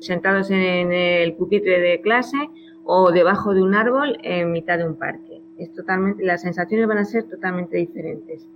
sentados 0.00 0.50
en 0.50 0.92
el 0.92 1.34
pupitre 1.34 1.80
de 1.80 2.00
clase 2.00 2.36
o 2.84 3.12
debajo 3.12 3.54
de 3.54 3.62
un 3.62 3.74
árbol 3.74 4.18
en 4.22 4.52
mitad 4.52 4.78
de 4.78 4.86
un 4.86 4.96
parque. 4.96 5.40
Es 5.58 5.72
totalmente, 5.72 6.24
las 6.24 6.42
sensaciones 6.42 6.86
van 6.88 6.98
a 6.98 7.04
ser 7.04 7.24
totalmente 7.24 7.76
diferentes. 7.76 8.48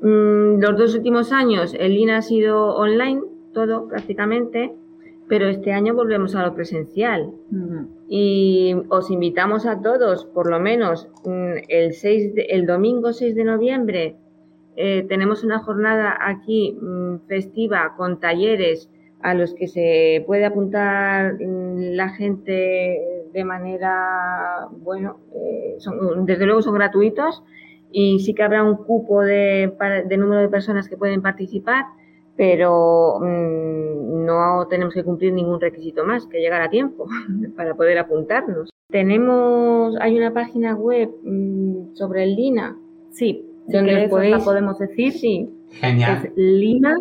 Mm, 0.00 0.58
los 0.60 0.76
dos 0.76 0.94
últimos 0.94 1.32
años 1.32 1.74
el 1.78 1.96
INA 1.96 2.18
ha 2.18 2.22
sido 2.22 2.74
online, 2.74 3.22
todo 3.52 3.88
prácticamente, 3.88 4.74
pero 5.28 5.48
este 5.48 5.72
año 5.72 5.94
volvemos 5.94 6.34
a 6.34 6.44
lo 6.44 6.54
presencial. 6.54 7.32
Y 8.08 8.74
os 8.88 9.10
invitamos 9.10 9.64
a 9.64 9.80
todos, 9.80 10.26
por 10.26 10.50
lo 10.50 10.58
menos 10.58 11.08
mm, 11.24 11.52
el, 11.68 11.92
6 11.92 12.32
el 12.48 12.66
domingo 12.66 13.12
6 13.12 13.34
de 13.34 13.44
noviembre, 13.44 14.16
eh, 14.74 15.04
tenemos 15.08 15.44
una 15.44 15.58
jornada 15.58 16.16
aquí 16.20 16.76
mm, 16.80 17.26
festiva 17.28 17.94
con 17.96 18.20
talleres 18.20 18.90
a 19.22 19.34
los 19.34 19.54
que 19.54 19.68
se 19.68 20.24
puede 20.26 20.44
apuntar 20.44 21.36
la 21.40 22.08
gente 22.10 23.00
de 23.32 23.44
manera, 23.44 24.68
bueno, 24.70 25.18
eh, 25.34 25.76
desde 26.24 26.46
luego 26.46 26.62
son 26.62 26.74
gratuitos 26.74 27.42
y 27.90 28.20
sí 28.20 28.34
que 28.34 28.42
habrá 28.42 28.64
un 28.64 28.76
cupo 28.76 29.22
de, 29.22 29.72
de 30.06 30.16
número 30.16 30.40
de 30.40 30.48
personas 30.48 30.88
que 30.88 30.96
pueden 30.96 31.22
participar, 31.22 31.84
pero 32.36 33.18
mm, 33.20 34.24
no 34.24 34.66
tenemos 34.68 34.94
que 34.94 35.04
cumplir 35.04 35.32
ningún 35.32 35.60
requisito 35.60 36.04
más 36.04 36.26
que 36.26 36.40
llegar 36.40 36.62
a 36.62 36.70
tiempo 36.70 37.06
para 37.56 37.74
poder 37.74 37.98
apuntarnos. 37.98 38.70
Tenemos, 38.88 39.96
hay 40.00 40.16
una 40.18 40.32
página 40.32 40.74
web 40.74 41.10
mm, 41.22 41.94
sobre 41.94 42.24
el 42.24 42.34
Lina. 42.34 42.76
Sí, 43.10 43.46
donde 43.66 44.08
podéis, 44.08 44.42
podemos 44.42 44.78
decir. 44.78 45.12
Sí. 45.12 45.48
Genial. 45.70 46.24
Es 46.24 46.32
Lina, 46.36 46.98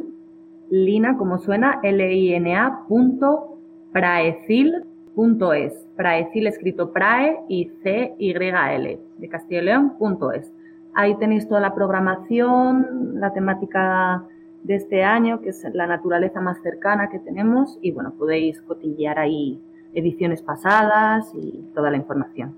Lina 0.71 1.17
como 1.17 1.37
suena, 1.37 1.81
L-I-N-A 1.83 2.85
punto 2.87 3.57
praecil.es. 3.91 5.87
Praecil 5.97 6.47
escrito 6.47 6.93
prae 6.93 7.41
y 7.49 7.69
C-Y-L 7.83 8.99
de 9.17 9.27
Castilla 9.27 9.61
y 9.61 9.65
León 9.65 9.97
punto 9.99 10.31
es. 10.31 10.53
Ahí 10.93 11.17
tenéis 11.17 11.49
toda 11.49 11.59
la 11.59 11.75
programación, 11.75 13.19
la 13.19 13.33
temática 13.33 14.23
de 14.63 14.75
este 14.75 15.03
año, 15.03 15.41
que 15.41 15.49
es 15.49 15.61
la 15.73 15.87
naturaleza 15.87 16.39
más 16.39 16.61
cercana 16.61 17.09
que 17.09 17.19
tenemos, 17.19 17.77
y 17.81 17.91
bueno, 17.91 18.13
podéis 18.17 18.61
cotillear 18.61 19.19
ahí 19.19 19.61
ediciones 19.93 20.41
pasadas 20.41 21.33
y 21.35 21.65
toda 21.75 21.91
la 21.91 21.97
información. 21.97 22.55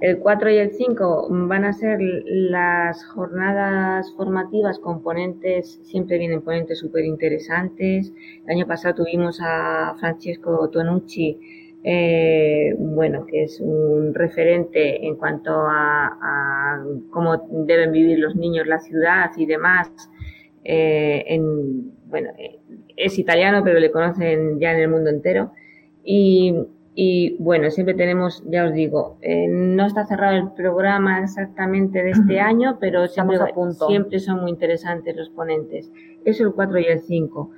El 0.00 0.18
4 0.18 0.50
y 0.50 0.56
el 0.56 0.72
5 0.72 1.28
van 1.30 1.66
a 1.66 1.74
ser 1.74 1.98
las 2.00 3.04
jornadas 3.04 4.10
formativas 4.16 4.78
con 4.78 5.02
ponentes, 5.02 5.78
siempre 5.82 6.16
vienen 6.16 6.40
ponentes 6.40 6.78
súper 6.78 7.04
interesantes. 7.04 8.10
El 8.46 8.56
año 8.56 8.66
pasado 8.66 8.94
tuvimos 8.94 9.38
a 9.42 9.94
Francesco 10.00 10.70
Tonucci, 10.70 11.38
eh, 11.84 12.74
bueno, 12.78 13.26
que 13.26 13.42
es 13.42 13.60
un 13.60 14.14
referente 14.14 15.06
en 15.06 15.16
cuanto 15.16 15.50
a, 15.52 16.82
cómo 17.10 17.46
deben 17.50 17.92
vivir 17.92 18.20
los 18.20 18.34
niños 18.36 18.66
la 18.66 18.78
ciudad 18.78 19.30
y 19.36 19.44
demás. 19.44 19.90
Eh, 20.64 21.24
en, 21.26 21.92
bueno, 22.08 22.30
eh, 22.38 22.58
es 22.96 23.18
italiano, 23.18 23.62
pero 23.62 23.78
le 23.78 23.90
conocen 23.90 24.58
ya 24.58 24.72
en 24.72 24.80
el 24.80 24.88
mundo 24.88 25.10
entero. 25.10 25.52
Y, 26.02 26.54
y 26.94 27.36
bueno, 27.38 27.70
siempre 27.70 27.94
tenemos, 27.94 28.42
ya 28.46 28.66
os 28.66 28.74
digo, 28.74 29.18
no 29.48 29.86
está 29.86 30.06
cerrado 30.06 30.36
el 30.36 30.52
programa 30.52 31.22
exactamente 31.22 32.02
de 32.02 32.10
este 32.10 32.40
año, 32.40 32.78
pero 32.80 33.06
siempre, 33.06 33.38
siempre 33.86 34.18
son 34.18 34.40
muy 34.40 34.50
interesantes 34.50 35.16
los 35.16 35.30
ponentes. 35.30 35.90
Eso 36.24 36.44
el 36.44 36.52
4 36.52 36.78
y 36.80 36.84
el 36.86 37.00
5. 37.00 37.50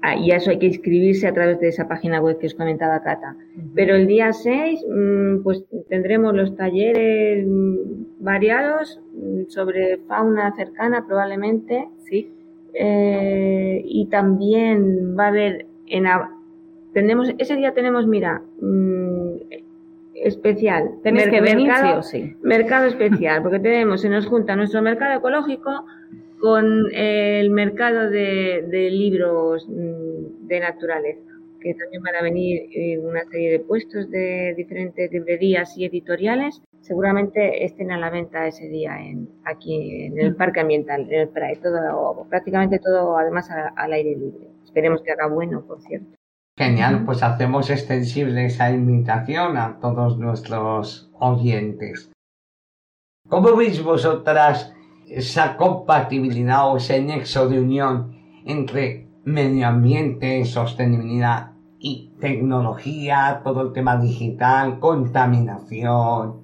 Ah, 0.00 0.16
y 0.16 0.30
eso 0.30 0.50
hay 0.50 0.58
que 0.58 0.66
inscribirse 0.66 1.26
a 1.26 1.34
través 1.34 1.58
de 1.58 1.68
esa 1.68 1.88
página 1.88 2.20
web 2.20 2.38
que 2.38 2.46
os 2.46 2.54
comentaba 2.54 3.02
Cata. 3.02 3.36
Pero 3.74 3.96
el 3.96 4.06
día 4.06 4.32
6, 4.32 4.84
mm, 4.88 5.42
pues 5.42 5.64
tendremos 5.88 6.34
los 6.34 6.54
talleres 6.54 7.44
mm, 7.44 8.20
variados 8.20 9.00
mm, 9.12 9.48
sobre 9.48 9.98
fauna 10.06 10.54
cercana, 10.54 11.04
probablemente, 11.04 11.88
sí. 12.08 12.32
Eh, 12.74 13.82
y 13.84 14.06
también 14.06 15.16
va 15.18 15.24
a 15.24 15.28
haber 15.28 15.66
en 15.86 16.06
tenemos 17.00 17.30
ese 17.38 17.56
día 17.56 17.72
tenemos 17.72 18.06
mira 18.06 18.42
especial 20.14 20.90
tenéis 21.02 21.28
que 21.28 21.40
venir 21.40 21.68
mercado, 21.68 22.02
sí 22.02 22.18
o 22.18 22.24
sí 22.26 22.36
mercado 22.42 22.86
especial 22.86 23.42
porque 23.42 23.60
tenemos 23.60 24.00
se 24.00 24.08
nos 24.08 24.26
junta 24.26 24.56
nuestro 24.56 24.82
mercado 24.82 25.18
ecológico 25.18 25.84
con 26.38 26.94
el 26.94 27.50
mercado 27.50 28.10
de, 28.10 28.88
libros 28.90 29.68
mm, 29.68 30.46
de 30.46 30.60
naturaleza, 30.60 31.32
que 31.60 31.74
también 31.74 32.02
van 32.02 32.16
a 32.16 32.22
venir 32.22 33.00
una 33.00 33.24
serie 33.24 33.50
de 33.52 33.60
puestos 33.60 34.10
de 34.10 34.54
diferentes 34.56 35.10
librerías 35.10 35.76
y 35.76 35.84
editoriales. 35.84 36.62
Seguramente 36.80 37.64
estén 37.64 37.90
a 37.90 37.98
la 37.98 38.10
venta 38.10 38.46
ese 38.46 38.68
día 38.68 38.98
en, 39.00 39.28
aquí 39.44 40.04
en 40.06 40.18
el 40.18 40.36
Parque 40.36 40.60
Ambiental, 40.60 41.12
en 41.12 41.20
el 41.20 41.28
PRAE, 41.28 41.56
todo, 41.56 42.26
prácticamente 42.30 42.78
todo 42.78 43.18
además 43.18 43.50
al 43.50 43.92
aire 43.92 44.10
libre. 44.10 44.46
Esperemos 44.64 45.02
que 45.02 45.10
haga 45.10 45.26
bueno, 45.26 45.64
por 45.66 45.80
cierto. 45.82 46.17
Genial, 46.58 47.04
pues 47.04 47.22
hacemos 47.22 47.70
extensible 47.70 48.46
esa 48.46 48.72
invitación 48.72 49.56
a 49.56 49.78
todos 49.78 50.18
nuestros 50.18 51.08
oyentes. 51.20 52.10
¿Cómo 53.28 53.54
veis 53.54 53.80
vosotras 53.82 54.74
esa 55.06 55.56
compatibilidad 55.56 56.68
o 56.68 56.78
ese 56.78 57.00
nexo 57.00 57.48
de 57.48 57.60
unión 57.60 58.16
entre 58.44 59.06
medio 59.24 59.68
ambiente, 59.68 60.44
sostenibilidad 60.44 61.52
y 61.78 62.12
tecnología, 62.20 63.40
todo 63.44 63.62
el 63.62 63.72
tema 63.72 63.96
digital, 63.96 64.80
contaminación. 64.80 66.42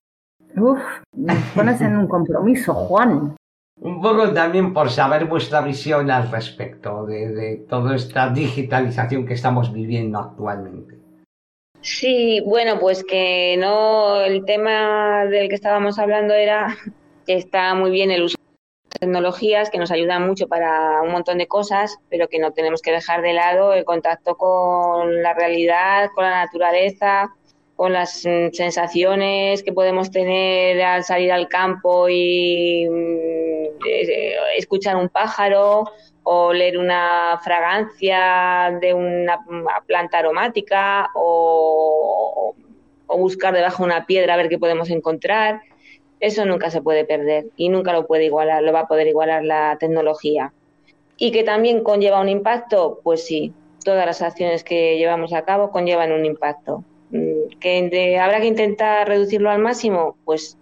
Uf, 0.56 0.80
me 1.16 1.34
pones 1.56 1.80
en 1.80 1.96
un 1.96 2.06
compromiso, 2.06 2.72
Juan. 2.72 3.34
Un 3.80 4.00
poco 4.00 4.32
también 4.32 4.72
por 4.72 4.90
saber 4.90 5.24
vuestra 5.26 5.60
visión 5.60 6.10
al 6.10 6.30
respecto 6.30 7.04
de, 7.04 7.28
de 7.28 7.56
toda 7.68 7.96
esta 7.96 8.28
digitalización 8.28 9.26
que 9.26 9.34
estamos 9.34 9.72
viviendo 9.72 10.18
actualmente. 10.18 10.98
Sí, 11.80 12.40
bueno, 12.46 12.78
pues 12.78 13.04
que 13.04 13.56
no, 13.58 14.20
el 14.22 14.44
tema 14.44 15.26
del 15.26 15.48
que 15.48 15.54
estábamos 15.54 15.98
hablando 15.98 16.32
era 16.32 16.76
que 17.26 17.34
está 17.34 17.74
muy 17.74 17.90
bien 17.90 18.10
el 18.10 18.22
uso 18.22 18.36
tecnologías 18.98 19.70
que 19.70 19.78
nos 19.78 19.90
ayudan 19.90 20.26
mucho 20.26 20.48
para 20.48 21.02
un 21.02 21.10
montón 21.10 21.38
de 21.38 21.46
cosas, 21.46 21.98
pero 22.08 22.28
que 22.28 22.38
no 22.38 22.52
tenemos 22.52 22.80
que 22.80 22.92
dejar 22.92 23.22
de 23.22 23.32
lado 23.32 23.72
el 23.72 23.84
contacto 23.84 24.36
con 24.36 25.22
la 25.22 25.34
realidad, 25.34 26.10
con 26.14 26.24
la 26.24 26.44
naturaleza, 26.44 27.34
con 27.76 27.92
las 27.92 28.24
mm, 28.24 28.52
sensaciones 28.52 29.62
que 29.62 29.72
podemos 29.72 30.10
tener 30.10 30.80
al 30.82 31.04
salir 31.04 31.32
al 31.32 31.48
campo 31.48 32.08
y, 32.08 32.88
mm, 32.88 33.53
escuchar 34.56 34.96
un 34.96 35.08
pájaro 35.08 35.84
o 36.22 36.52
leer 36.52 36.78
una 36.78 37.38
fragancia 37.42 38.76
de 38.80 38.94
una 38.94 39.38
planta 39.86 40.18
aromática 40.18 41.10
o, 41.14 42.54
o 43.06 43.18
buscar 43.18 43.54
debajo 43.54 43.82
de 43.82 43.92
una 43.92 44.06
piedra 44.06 44.34
a 44.34 44.36
ver 44.36 44.48
qué 44.48 44.58
podemos 44.58 44.90
encontrar. 44.90 45.60
Eso 46.20 46.46
nunca 46.46 46.70
se 46.70 46.80
puede 46.80 47.04
perder 47.04 47.46
y 47.56 47.68
nunca 47.68 47.92
lo 47.92 48.06
puede 48.06 48.24
igualar, 48.24 48.62
lo 48.62 48.72
va 48.72 48.80
a 48.80 48.88
poder 48.88 49.06
igualar 49.06 49.44
la 49.44 49.76
tecnología. 49.78 50.52
Y 51.16 51.30
que 51.30 51.44
también 51.44 51.84
conlleva 51.84 52.20
un 52.20 52.28
impacto, 52.28 53.00
pues 53.04 53.24
sí, 53.24 53.52
todas 53.84 54.06
las 54.06 54.22
acciones 54.22 54.64
que 54.64 54.96
llevamos 54.96 55.32
a 55.32 55.42
cabo 55.44 55.70
conllevan 55.70 56.12
un 56.12 56.24
impacto. 56.24 56.82
Mm, 57.10 57.58
¿Que 57.60 58.18
habrá 58.18 58.40
que 58.40 58.46
intentar 58.46 59.06
reducirlo 59.06 59.50
al 59.50 59.60
máximo? 59.60 60.16
Pues, 60.24 60.58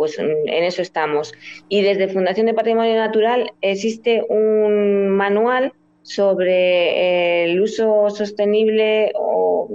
pues 0.00 0.18
en 0.18 0.64
eso 0.64 0.80
estamos. 0.80 1.34
Y 1.68 1.82
desde 1.82 2.08
Fundación 2.08 2.46
de 2.46 2.54
Patrimonio 2.54 2.94
Natural 2.94 3.52
existe 3.60 4.24
un 4.30 5.10
manual 5.10 5.74
sobre 6.00 7.44
el 7.44 7.60
uso 7.60 8.08
sostenible 8.08 9.12
o, 9.14 9.68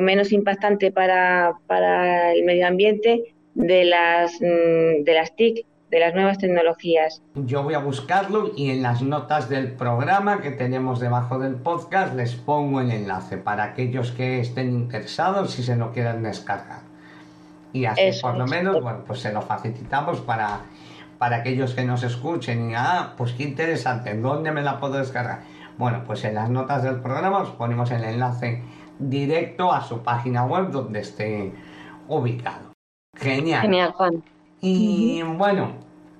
menos 0.00 0.32
impactante 0.32 0.90
para, 0.90 1.52
para, 1.68 2.32
el 2.32 2.44
medio 2.44 2.66
ambiente 2.66 3.32
de 3.54 3.84
las, 3.84 4.32
mm, 4.40 5.04
de 5.04 5.14
las 5.14 5.36
TIC, 5.36 5.64
de 5.92 6.00
las 6.00 6.14
nuevas 6.14 6.38
tecnologías. 6.38 7.22
Yo 7.36 7.62
voy 7.62 7.74
a 7.74 7.78
buscarlo 7.78 8.50
y 8.56 8.70
en 8.70 8.82
las 8.82 9.02
notas 9.02 9.48
del 9.48 9.70
programa 9.70 10.42
que 10.42 10.50
tenemos 10.50 10.98
debajo 10.98 11.38
del 11.38 11.54
podcast 11.54 12.16
les 12.16 12.34
pongo 12.34 12.80
el 12.80 12.90
enlace 12.90 13.36
para 13.38 13.62
aquellos 13.62 14.10
que 14.10 14.40
estén 14.40 14.72
interesados 14.72 15.56
y 15.60 15.62
se 15.62 15.76
lo 15.76 15.92
quieran 15.92 16.24
descargar. 16.24 16.87
Y 17.72 17.84
así 17.84 18.10
por 18.22 18.36
lo 18.36 18.46
menos, 18.46 18.82
bueno, 18.82 19.04
pues 19.06 19.20
se 19.20 19.32
lo 19.32 19.42
facilitamos 19.42 20.20
para, 20.20 20.60
para 21.18 21.36
aquellos 21.36 21.74
que 21.74 21.84
nos 21.84 22.02
escuchen 22.02 22.70
y, 22.70 22.74
ah, 22.74 23.14
pues 23.16 23.32
qué 23.32 23.44
interesante, 23.44 24.16
¿dónde 24.16 24.52
me 24.52 24.62
la 24.62 24.80
puedo 24.80 24.98
descargar? 24.98 25.42
Bueno, 25.76 26.02
pues 26.06 26.24
en 26.24 26.34
las 26.34 26.50
notas 26.50 26.82
del 26.82 27.00
programa 27.00 27.38
os 27.38 27.50
ponemos 27.50 27.90
el 27.90 28.02
enlace 28.04 28.62
directo 28.98 29.72
a 29.72 29.82
su 29.82 30.02
página 30.02 30.44
web 30.44 30.70
donde 30.70 31.00
esté 31.00 31.52
ubicado. 32.08 32.72
Genial. 33.16 33.62
Genial, 33.62 33.92
Juan. 33.92 34.24
Y 34.60 35.22
bueno, 35.22 35.72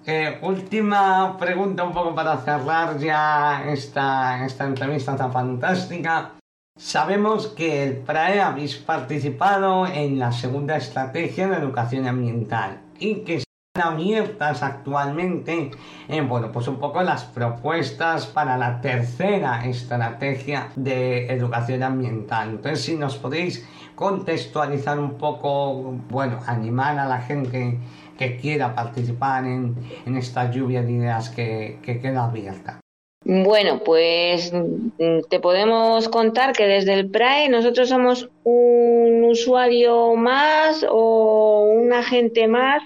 eh, 0.07 0.39
última 0.43 1.37
pregunta 1.39 1.85
un 1.85 1.93
poco 1.93 2.15
para 2.15 2.37
cerrar 2.39 2.99
ya 2.99 3.65
esta, 3.67 4.45
esta 4.45 4.65
entrevista 4.65 5.17
tan 5.17 5.33
fantástica. 5.33 6.38
Sabemos 6.79 7.49
que 7.49 7.83
el 7.83 7.97
PRAE 7.97 8.41
habéis 8.41 8.77
participado 8.77 9.85
en 9.85 10.21
la 10.21 10.31
segunda 10.31 10.77
estrategia 10.77 11.49
de 11.49 11.57
educación 11.57 12.07
ambiental 12.07 12.83
y 13.01 13.25
que 13.25 13.39
están 13.39 13.95
abiertas 13.95 14.63
actualmente, 14.63 15.73
eh, 16.07 16.21
bueno, 16.21 16.53
pues 16.53 16.69
un 16.69 16.79
poco 16.79 17.03
las 17.03 17.25
propuestas 17.25 18.27
para 18.27 18.57
la 18.57 18.81
tercera 18.81 19.67
estrategia 19.67 20.69
de 20.77 21.27
educación 21.27 21.83
ambiental. 21.83 22.51
Entonces, 22.51 22.85
si 22.85 22.95
nos 22.95 23.17
podéis 23.17 23.69
contextualizar 23.97 25.01
un 25.01 25.19
poco, 25.19 25.83
bueno, 26.09 26.39
animar 26.47 26.97
a 27.01 27.07
la 27.07 27.21
gente 27.23 27.77
que 28.17 28.37
quiera 28.37 28.77
participar 28.77 29.45
en, 29.47 29.77
esta 30.07 30.49
lluvia 30.53 30.83
de 30.83 30.93
ideas 30.93 31.29
que, 31.31 31.81
queda 31.83 32.27
abierta. 32.27 32.79
Bueno, 33.25 33.83
pues 33.85 34.53
mm, 34.53 35.21
te 35.29 35.41
podemos 35.41 36.09
contar 36.09 36.53
que 36.53 36.67
desde 36.67 36.95
el 36.95 37.11
PRAE 37.11 37.49
nosotros 37.49 37.89
somos 37.89 38.31
un 38.45 39.25
usuario 39.25 40.15
más 40.15 40.87
o 40.89 41.69
un 41.71 41.93
agente 41.93 42.47
más 42.47 42.83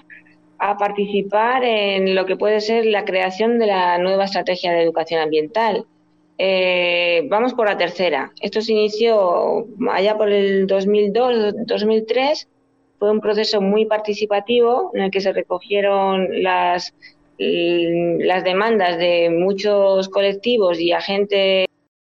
a 0.57 0.77
participar 0.77 1.63
en 1.63 2.15
lo 2.15 2.25
que 2.25 2.35
puede 2.35 2.61
ser 2.61 2.85
la 2.85 3.05
creación 3.05 3.59
de 3.59 3.67
la 3.67 3.97
nueva 3.99 4.25
estrategia 4.25 4.71
de 4.71 4.81
educación 4.81 5.21
ambiental. 5.21 5.85
Eh, 6.37 7.27
vamos 7.29 7.53
por 7.53 7.67
la 7.67 7.77
tercera. 7.77 8.31
Esto 8.41 8.61
se 8.61 8.73
inició 8.73 9.67
allá 9.91 10.17
por 10.17 10.29
el 10.29 10.67
2002-2003 10.67 12.47
fue 13.03 13.11
un 13.11 13.19
proceso 13.19 13.59
muy 13.59 13.85
participativo 13.85 14.89
en 14.93 15.03
el 15.03 15.11
que 15.11 15.19
se 15.19 15.33
recogieron 15.33 16.41
las, 16.41 16.93
las 17.37 18.43
demandas 18.43 18.97
de 18.97 19.29
muchos 19.29 20.09
colectivos 20.09 20.79
y 20.79 20.91
agentes 20.91 21.67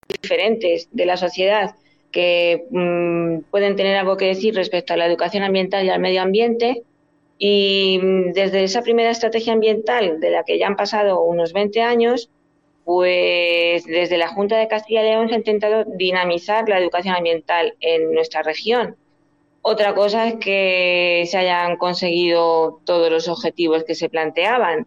diferentes 0.09 0.89
de 0.93 1.07
la 1.07 1.17
sociedad 1.17 1.75
que 2.15 2.67
mm, 2.71 3.51
pueden 3.51 3.75
tener 3.75 3.97
algo 3.97 4.17
que 4.17 4.27
decir 4.27 4.55
respecto 4.55 4.95
a 4.95 4.97
la 4.97 5.07
educación 5.07 5.43
ambiental 5.43 5.85
y 5.85 5.91
al 5.91 6.01
medio 6.01 6.23
ambiente. 6.23 6.85
Y 7.39 7.99
mm, 8.01 8.33
desde 8.33 8.63
esa 8.63 8.83
primera 8.83 9.11
estrategia 9.11 9.53
ambiental, 9.53 10.21
de 10.21 10.31
la 10.31 10.45
que 10.45 10.57
ya 10.59 10.69
han 10.69 10.77
pasado 10.77 11.23
unos 11.23 11.53
20 11.53 11.83
años, 11.83 12.31
pues 12.85 13.85
desde 13.85 14.17
la 14.17 14.29
Junta 14.29 14.57
de 14.59 14.69
Castilla 14.69 15.03
y 15.03 15.11
León 15.11 15.29
se 15.29 15.35
ha 15.35 15.39
intentado 15.39 15.85
dinamizar 15.85 16.69
la 16.69 16.79
educación 16.79 17.17
ambiental 17.17 17.75
en 17.81 18.13
nuestra 18.13 18.43
región. 18.43 18.97
Otra 19.63 19.95
cosa 19.95 20.29
es 20.29 20.37
que 20.37 21.25
se 21.27 21.39
hayan 21.39 21.77
conseguido 21.79 22.81
todos 22.85 23.11
los 23.11 23.29
objetivos 23.29 23.83
que 23.85 23.95
se 23.95 24.09
planteaban. 24.09 24.87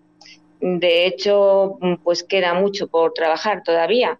De 0.60 1.06
hecho, 1.06 1.78
pues 2.04 2.24
queda 2.24 2.54
mucho 2.54 2.88
por 2.88 3.14
trabajar 3.14 3.64
todavía. 3.64 4.20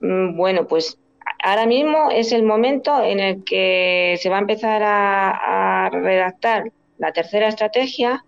Mm, 0.00 0.36
bueno, 0.36 0.66
pues 0.66 0.98
ahora 1.42 1.66
mismo 1.66 2.10
es 2.10 2.32
el 2.32 2.42
momento 2.42 3.02
en 3.02 3.20
el 3.20 3.44
que 3.44 4.16
se 4.20 4.28
va 4.28 4.36
a 4.36 4.40
empezar 4.40 4.82
a, 4.82 5.86
a 5.86 5.90
redactar 5.90 6.64
la 6.98 7.12
tercera 7.12 7.48
estrategia 7.48 8.24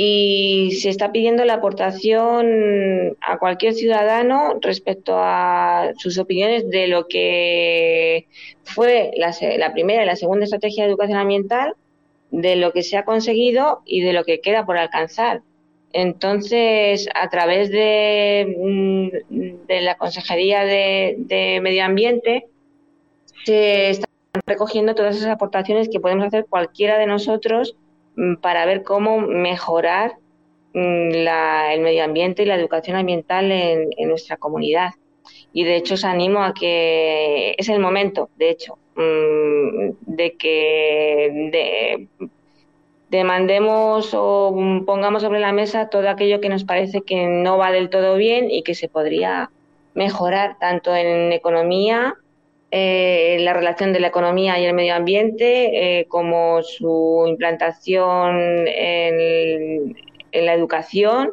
y 0.00 0.76
se 0.80 0.90
está 0.90 1.10
pidiendo 1.10 1.44
la 1.44 1.54
aportación 1.54 3.16
a 3.20 3.36
cualquier 3.38 3.74
ciudadano 3.74 4.56
respecto 4.60 5.14
a 5.16 5.90
sus 5.98 6.18
opiniones 6.18 6.70
de 6.70 6.86
lo 6.86 7.08
que 7.08 8.28
fue 8.62 9.10
la, 9.16 9.72
primera 9.72 10.04
y 10.04 10.06
la 10.06 10.14
segunda 10.14 10.44
estrategia 10.44 10.84
de 10.84 10.90
educación 10.90 11.18
ambiental, 11.18 11.74
de 12.30 12.54
lo 12.54 12.72
que 12.72 12.84
se 12.84 12.96
ha 12.96 13.04
conseguido 13.04 13.82
y 13.86 14.00
de 14.02 14.12
lo 14.12 14.22
que 14.22 14.40
queda 14.40 14.64
por 14.64 14.78
alcanzar. 14.78 15.42
Entonces, 15.92 17.08
a 17.14 17.28
través 17.30 17.70
de, 17.70 18.54
mm, 18.58 19.66
de 19.66 19.80
la 19.80 19.96
Consejería 19.96 20.64
de, 20.64 21.16
de 21.18 21.60
Medio 21.60 21.84
Ambiente, 21.84 22.46
se 23.44 23.90
están 23.90 24.08
recogiendo 24.46 24.94
todas 24.94 25.16
esas 25.16 25.30
aportaciones 25.30 25.88
que 25.88 26.00
podemos 26.00 26.26
hacer 26.26 26.46
cualquiera 26.48 26.98
de 26.98 27.06
nosotros 27.06 27.76
Mm, 28.18 28.36
para 28.36 28.66
ver 28.66 28.82
cómo 28.82 29.20
mejorar 29.20 30.16
mm, 30.74 31.10
el 31.70 31.80
medio 31.80 32.04
ambiente 32.04 32.42
y 32.42 32.46
la 32.46 32.56
educación 32.56 32.96
ambiental 32.96 33.52
en, 33.52 33.90
nuestra 34.08 34.36
comunidad. 34.36 34.90
Y 35.52 35.62
de 35.64 35.76
hecho 35.76 35.94
os 35.94 36.04
animo 36.04 36.42
a 36.42 36.52
que 36.52 37.54
es 37.56 37.68
el 37.68 37.78
momento, 37.78 38.30
de 38.36 38.50
hecho, 38.50 38.78
de 38.96 40.36
que 40.36 42.08
demandemos 43.10 44.10
o 44.14 44.54
pongamos 44.86 45.22
sobre 45.22 45.40
la 45.40 45.52
mesa 45.52 45.88
todo 45.88 46.08
aquello 46.08 46.40
que 46.40 46.48
nos 46.48 46.64
parece 46.64 47.02
que 47.02 47.26
no 47.26 47.58
va 47.58 47.72
del 47.72 47.90
todo 47.90 48.16
bien 48.16 48.50
y 48.50 48.62
que 48.62 48.74
se 48.74 48.88
podría 48.88 49.50
mejorar 49.94 50.58
tanto 50.58 50.94
en 50.94 51.32
economía 51.32 52.16
eh, 52.70 53.38
la 53.40 53.54
relación 53.54 53.94
de 53.94 54.00
la 54.00 54.08
economía 54.08 54.58
y 54.60 54.66
el 54.66 54.74
medio 54.74 54.94
ambiente, 54.94 56.00
eh, 56.00 56.06
como 56.06 56.62
su 56.62 57.24
implantación 57.26 58.66
en, 58.68 59.96
la 60.32 60.52
educación 60.52 61.32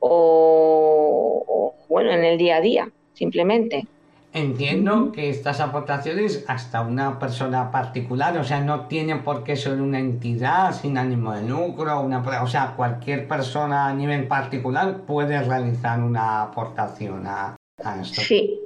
o, 0.00 1.74
bueno, 1.88 2.10
en 2.10 2.24
el 2.24 2.38
día 2.38 2.56
a 2.56 2.60
día, 2.60 2.90
simplemente. 3.12 3.86
Entiendo 4.34 5.12
que 5.12 5.30
estas 5.30 5.60
aportaciones 5.60 6.44
hasta 6.48 6.80
una 6.80 7.20
persona 7.20 7.70
particular, 7.70 8.36
o 8.36 8.42
sea, 8.42 8.60
no 8.60 8.86
tienen 8.88 9.22
por 9.22 9.44
qué 9.44 9.54
ser 9.54 9.80
una 9.80 10.00
entidad 10.00 10.72
sin 10.72 10.98
ánimo 10.98 11.32
de 11.34 11.48
lucro, 11.48 12.00
una, 12.00 12.18
o 12.42 12.46
sea, 12.48 12.74
cualquier 12.76 13.28
persona 13.28 13.86
a 13.86 13.94
nivel 13.94 14.26
particular 14.26 15.02
puede 15.06 15.40
realizar 15.40 16.02
una 16.02 16.42
aportación 16.42 17.24
a, 17.28 17.54
Sí, 18.02 18.58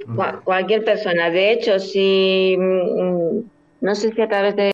cualquier 0.44 0.85
persona. 0.85 1.28
De 1.28 1.52
hecho, 1.52 1.78
si 1.78 2.57
mm, 2.59 3.40
no 3.83 3.94
sé 3.94 4.14
si 4.14 4.22
a 4.22 4.28
través 4.28 4.57
de 4.57 4.72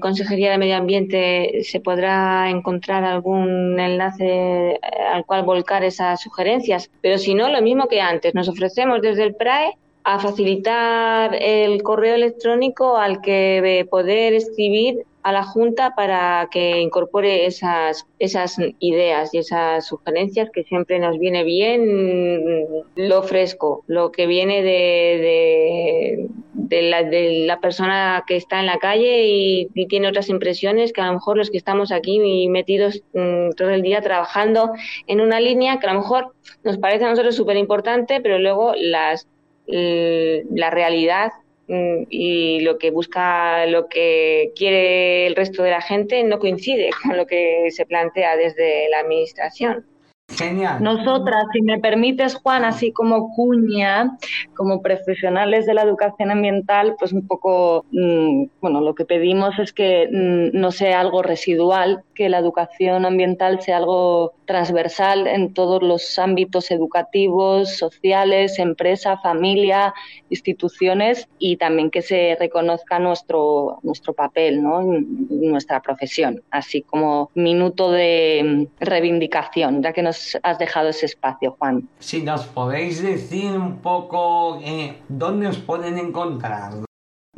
Consejería 0.00 0.52
de 0.52 0.58
Medio 0.58 0.76
Ambiente 0.76 1.62
se 1.62 1.80
podrá 1.80 2.48
encontrar 2.48 3.04
algún 3.04 3.78
enlace 3.78 4.80
al 5.12 5.26
cual 5.26 5.42
volcar 5.42 5.84
esas 5.84 6.22
sugerencias, 6.22 6.90
pero 7.02 7.18
si 7.18 7.34
no, 7.34 7.50
lo 7.50 7.60
mismo 7.60 7.86
que 7.86 8.00
antes, 8.00 8.34
nos 8.34 8.48
ofrecemos 8.48 9.02
desde 9.02 9.24
el 9.24 9.34
PRAE 9.34 9.76
a 10.06 10.20
facilitar 10.20 11.34
el 11.34 11.82
correo 11.82 12.14
electrónico 12.14 12.96
al 12.96 13.20
que 13.20 13.84
poder 13.90 14.34
escribir 14.34 15.04
a 15.24 15.32
la 15.32 15.42
Junta 15.42 15.96
para 15.96 16.48
que 16.52 16.80
incorpore 16.80 17.46
esas, 17.46 18.06
esas 18.20 18.56
ideas 18.78 19.34
y 19.34 19.38
esas 19.38 19.84
sugerencias 19.84 20.48
que 20.52 20.62
siempre 20.62 21.00
nos 21.00 21.18
viene 21.18 21.42
bien 21.42 22.64
lo 22.94 23.24
fresco, 23.24 23.82
lo 23.88 24.12
que 24.12 24.28
viene 24.28 24.62
de, 24.62 26.28
de, 26.52 26.82
la, 26.82 27.02
de 27.02 27.44
la, 27.44 27.58
persona 27.58 28.22
que 28.28 28.36
está 28.36 28.60
en 28.60 28.66
la 28.66 28.78
calle 28.78 29.24
y, 29.26 29.68
tiene 29.88 30.06
otras 30.06 30.28
impresiones 30.28 30.92
que 30.92 31.00
a 31.00 31.06
lo 31.06 31.14
mejor 31.14 31.36
los 31.36 31.50
que 31.50 31.58
estamos 31.58 31.90
aquí 31.90 32.48
metidos 32.48 33.02
mm, 33.12 33.50
todo 33.56 33.70
el 33.70 33.82
día 33.82 34.00
trabajando 34.02 34.70
en 35.08 35.20
una 35.20 35.40
línea 35.40 35.80
que 35.80 35.88
a 35.88 35.94
lo 35.94 36.00
mejor 36.02 36.32
nos 36.62 36.78
parece 36.78 37.04
a 37.04 37.10
nosotros 37.10 37.34
súper 37.34 37.56
importante, 37.56 38.20
pero 38.20 38.38
luego 38.38 38.72
las, 38.76 39.26
la 39.66 40.70
realidad 40.70 41.32
mm, 41.68 42.04
y 42.08 42.60
lo 42.60 42.78
que 42.78 42.90
busca, 42.90 43.66
lo 43.66 43.88
que 43.88 44.52
quiere 44.54 45.26
el 45.26 45.36
resto 45.36 45.62
de 45.62 45.70
la 45.70 45.80
gente 45.80 46.22
no 46.24 46.38
coincide 46.38 46.90
con 47.02 47.16
lo 47.16 47.26
que 47.26 47.68
se 47.70 47.86
plantea 47.86 48.36
desde 48.36 48.88
la 48.90 49.00
Administración. 49.00 49.86
Genial. 50.28 50.82
Nosotras, 50.82 51.44
si 51.52 51.62
me 51.62 51.78
permites, 51.78 52.34
Juan, 52.34 52.64
así 52.64 52.90
como 52.92 53.32
cuña, 53.34 54.18
como 54.54 54.82
profesionales 54.82 55.66
de 55.66 55.74
la 55.74 55.82
educación 55.82 56.30
ambiental, 56.30 56.96
pues 56.98 57.12
un 57.12 57.26
poco, 57.26 57.86
mm, 57.92 58.46
bueno, 58.60 58.80
lo 58.80 58.94
que 58.94 59.04
pedimos 59.04 59.56
es 59.58 59.72
que 59.72 60.08
mm, 60.10 60.58
no 60.58 60.72
sea 60.72 61.00
algo 61.00 61.22
residual, 61.22 62.02
que 62.14 62.28
la 62.28 62.38
educación 62.38 63.06
ambiental 63.06 63.60
sea 63.60 63.76
algo 63.76 64.34
transversal 64.46 65.26
en 65.26 65.54
todos 65.54 65.82
los 65.82 66.18
ámbitos 66.18 66.70
educativos, 66.70 67.76
sociales, 67.76 68.58
empresa, 68.58 69.18
familia, 69.18 69.94
instituciones 70.30 71.28
y 71.38 71.56
también 71.56 71.90
que 71.90 72.02
se 72.02 72.36
reconozca 72.38 72.98
nuestro, 72.98 73.78
nuestro 73.82 74.12
papel, 74.14 74.62
¿no? 74.62 74.82
nuestra 74.82 75.80
profesión, 75.80 76.42
así 76.50 76.82
como 76.82 77.30
minuto 77.34 77.90
de 77.90 78.68
reivindicación, 78.80 79.82
ya 79.82 79.92
que 79.92 80.02
nos 80.02 80.15
has 80.42 80.58
dejado 80.58 80.88
ese 80.88 81.06
espacio, 81.06 81.56
Juan. 81.58 81.88
Si 81.98 82.22
nos 82.22 82.44
podéis 82.46 83.02
decir 83.02 83.52
un 83.52 83.78
poco 83.78 84.60
eh, 84.62 84.96
dónde 85.08 85.48
os 85.48 85.58
pueden 85.58 85.98
encontrar. 85.98 86.86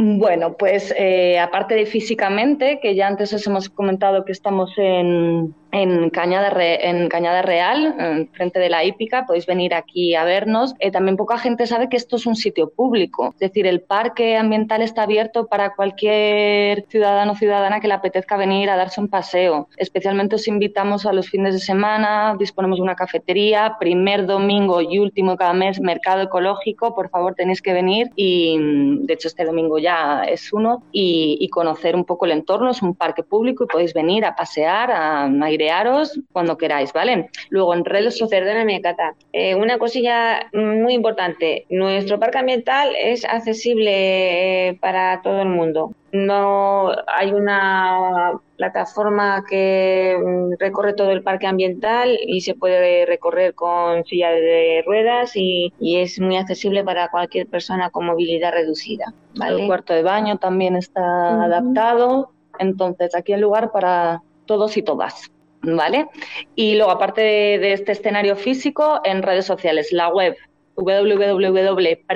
Bueno, 0.00 0.56
pues 0.56 0.94
eh, 0.96 1.40
aparte 1.40 1.74
de 1.74 1.84
físicamente, 1.84 2.78
que 2.80 2.94
ya 2.94 3.08
antes 3.08 3.32
os 3.32 3.44
hemos 3.48 3.68
comentado 3.68 4.24
que 4.24 4.30
estamos 4.30 4.70
en, 4.76 5.52
en 5.72 6.10
Cañada, 6.10 6.52
en 6.58 7.08
Cañada 7.08 7.42
Real, 7.42 7.94
en 7.98 8.28
frente 8.28 8.58
de 8.58 8.70
la 8.70 8.84
hípica, 8.84 9.26
podéis 9.26 9.46
venir 9.46 9.74
aquí 9.74 10.14
a 10.14 10.24
vernos. 10.24 10.74
Eh, 10.78 10.90
también 10.90 11.16
poca 11.16 11.38
gente 11.38 11.66
sabe 11.66 11.88
que 11.88 11.96
esto 11.96 12.16
es 12.16 12.26
un 12.26 12.36
sitio 12.36 12.70
público, 12.70 13.30
es 13.34 13.40
decir, 13.40 13.66
el 13.66 13.80
parque 13.80 14.36
ambiental 14.36 14.82
está 14.82 15.02
abierto 15.02 15.46
para 15.46 15.74
cualquier 15.74 16.86
ciudadano 16.88 17.32
o 17.32 17.36
ciudadana 17.36 17.80
que 17.80 17.88
le 17.88 17.94
apetezca 17.94 18.36
venir 18.36 18.70
a 18.70 18.76
darse 18.76 19.00
un 19.00 19.08
paseo. 19.08 19.68
Especialmente 19.76 20.36
os 20.36 20.48
invitamos 20.48 21.06
a 21.06 21.12
los 21.12 21.28
fines 21.28 21.54
de 21.54 21.60
semana, 21.60 22.36
disponemos 22.38 22.78
de 22.78 22.82
una 22.82 22.94
cafetería, 22.94 23.76
primer 23.78 24.26
domingo 24.26 24.80
y 24.80 24.98
último 24.98 25.36
cada 25.36 25.52
mes, 25.52 25.80
mercado 25.80 26.22
ecológico, 26.22 26.94
por 26.94 27.10
favor 27.10 27.34
tenéis 27.34 27.62
que 27.62 27.72
venir 27.72 28.10
y 28.16 28.56
de 29.00 29.14
hecho 29.14 29.28
este 29.28 29.44
domingo 29.44 29.78
ya 29.78 30.22
es 30.24 30.52
uno 30.52 30.82
y, 30.92 31.36
y 31.40 31.48
conocer 31.48 31.94
un 31.94 32.04
poco 32.04 32.26
el 32.26 32.32
entorno, 32.32 32.70
es 32.70 32.82
un 32.82 32.94
parque 32.94 33.22
público 33.22 33.64
y 33.64 33.66
podéis 33.66 33.94
venir 33.94 34.24
a 34.24 34.34
pasear, 34.34 34.90
a, 34.90 35.24
a 35.24 35.50
crearos 35.58 36.20
cuando 36.32 36.56
queráis, 36.56 36.92
¿vale? 36.92 37.30
Luego 37.50 37.74
en 37.74 37.84
redes 37.84 38.16
sociales. 38.16 38.46
Perdóname, 38.48 38.80
Cata. 38.80 39.14
Eh, 39.32 39.56
una 39.56 39.78
cosilla 39.78 40.48
muy 40.52 40.94
importante. 40.94 41.66
Nuestro 41.70 42.20
parque 42.20 42.38
ambiental 42.38 42.94
es 42.96 43.24
accesible 43.24 44.68
eh, 44.68 44.78
para 44.80 45.20
todo 45.22 45.42
el 45.42 45.48
mundo. 45.48 45.92
No 46.12 46.92
hay 47.08 47.32
una 47.32 48.32
plataforma 48.56 49.44
que 49.48 50.16
mm, 50.16 50.52
recorre 50.60 50.94
todo 50.94 51.10
el 51.10 51.22
parque 51.22 51.48
ambiental 51.48 52.16
y 52.24 52.40
se 52.42 52.54
puede 52.54 53.06
recorrer 53.06 53.54
con 53.54 54.04
silla 54.04 54.30
de 54.30 54.82
ruedas 54.86 55.32
y, 55.34 55.72
es 55.80 56.20
muy 56.20 56.36
accesible 56.36 56.84
para 56.84 57.08
cualquier 57.08 57.48
persona 57.48 57.90
con 57.90 58.06
movilidad 58.06 58.52
reducida. 58.52 59.12
El 59.44 59.66
cuarto 59.66 59.94
de 59.94 60.02
baño 60.02 60.38
también 60.38 60.76
está 60.76 61.42
adaptado. 61.44 62.30
Entonces, 62.60 63.14
aquí 63.16 63.32
hay 63.32 63.40
lugar 63.40 63.72
para 63.72 64.22
todos 64.46 64.76
y 64.76 64.82
todas. 64.82 65.30
¿Vale? 65.62 66.06
Y 66.54 66.76
luego, 66.76 66.90
aparte 66.90 67.20
de, 67.20 67.72
este 67.72 67.92
escenario 67.92 68.36
físico, 68.36 69.00
en 69.04 69.22
redes 69.22 69.46
sociales, 69.46 69.92
la 69.92 70.08
web 70.08 70.36
www.praecil, 70.76 72.06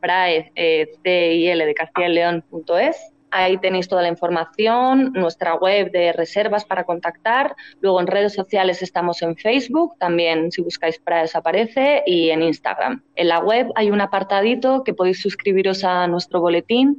prae, 0.00 0.52
eh, 0.54 0.88
de 1.02 2.08
León.es. 2.08 3.12
Ahí 3.34 3.56
tenéis 3.56 3.88
toda 3.88 4.02
la 4.02 4.08
información, 4.08 5.10
nuestra 5.14 5.54
web 5.54 5.90
de 5.90 6.12
reservas 6.12 6.66
para 6.66 6.84
contactar. 6.84 7.56
Luego 7.80 7.98
en 7.98 8.06
redes 8.06 8.34
sociales 8.34 8.82
estamos 8.82 9.22
en 9.22 9.36
Facebook, 9.36 9.96
también 9.98 10.52
si 10.52 10.60
buscáis 10.60 10.98
PRAES 10.98 11.34
aparece, 11.34 12.02
y 12.04 12.28
en 12.28 12.42
Instagram. 12.42 13.02
En 13.16 13.28
la 13.28 13.38
web 13.38 13.68
hay 13.74 13.90
un 13.90 14.02
apartadito 14.02 14.84
que 14.84 14.92
podéis 14.92 15.22
suscribiros 15.22 15.82
a 15.82 16.06
nuestro 16.08 16.42
boletín, 16.42 16.98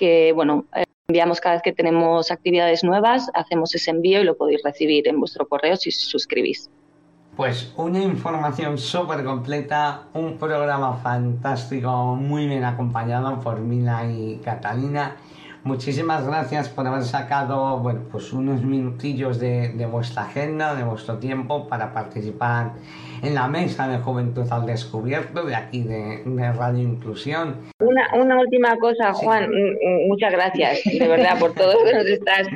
que 0.00 0.32
bueno, 0.32 0.64
enviamos 1.08 1.40
cada 1.40 1.56
vez 1.56 1.62
que 1.62 1.74
tenemos 1.74 2.30
actividades 2.30 2.82
nuevas, 2.82 3.30
hacemos 3.34 3.74
ese 3.74 3.90
envío 3.90 4.22
y 4.22 4.24
lo 4.24 4.34
podéis 4.34 4.62
recibir 4.64 5.06
en 5.06 5.20
vuestro 5.20 5.46
correo 5.46 5.76
si 5.76 5.90
suscribís. 5.90 6.70
Pues 7.36 7.70
una 7.76 8.02
información 8.02 8.78
súper 8.78 9.22
completa, 9.24 10.04
un 10.14 10.38
programa 10.38 10.94
fantástico, 10.96 12.16
muy 12.16 12.46
bien 12.46 12.64
acompañado 12.64 13.38
por 13.40 13.60
Mila 13.60 14.10
y 14.10 14.40
Catalina 14.42 15.16
muchísimas 15.64 16.26
gracias 16.26 16.68
por 16.68 16.86
haber 16.86 17.02
sacado 17.02 17.78
bueno, 17.78 18.02
pues 18.10 18.32
unos 18.32 18.62
minutillos 18.62 19.38
de, 19.38 19.88
vuestra 19.90 20.22
agenda, 20.22 20.74
de 20.74 20.84
vuestro 20.84 21.18
tiempo 21.18 21.68
para 21.68 21.92
participar 21.92 22.72
en 23.22 23.34
la 23.34 23.48
mesa 23.48 23.88
de 23.88 23.98
Juventud 23.98 24.46
al 24.50 24.66
Descubierto 24.66 25.44
de 25.44 25.54
aquí 25.54 25.82
de, 25.82 26.22
Radio 26.52 26.82
Inclusión. 26.82 27.56
Una, 27.80 28.08
una 28.14 28.40
última 28.40 28.76
cosa, 28.76 29.12
Juan, 29.12 29.50
muchas 30.08 30.32
gracias 30.32 30.80
de 30.84 31.08
verdad 31.08 31.38
por 31.38 31.54
todo 31.54 31.72
lo 31.72 31.84
que 31.84 31.94
nos 31.94 32.06
estás 32.06 32.46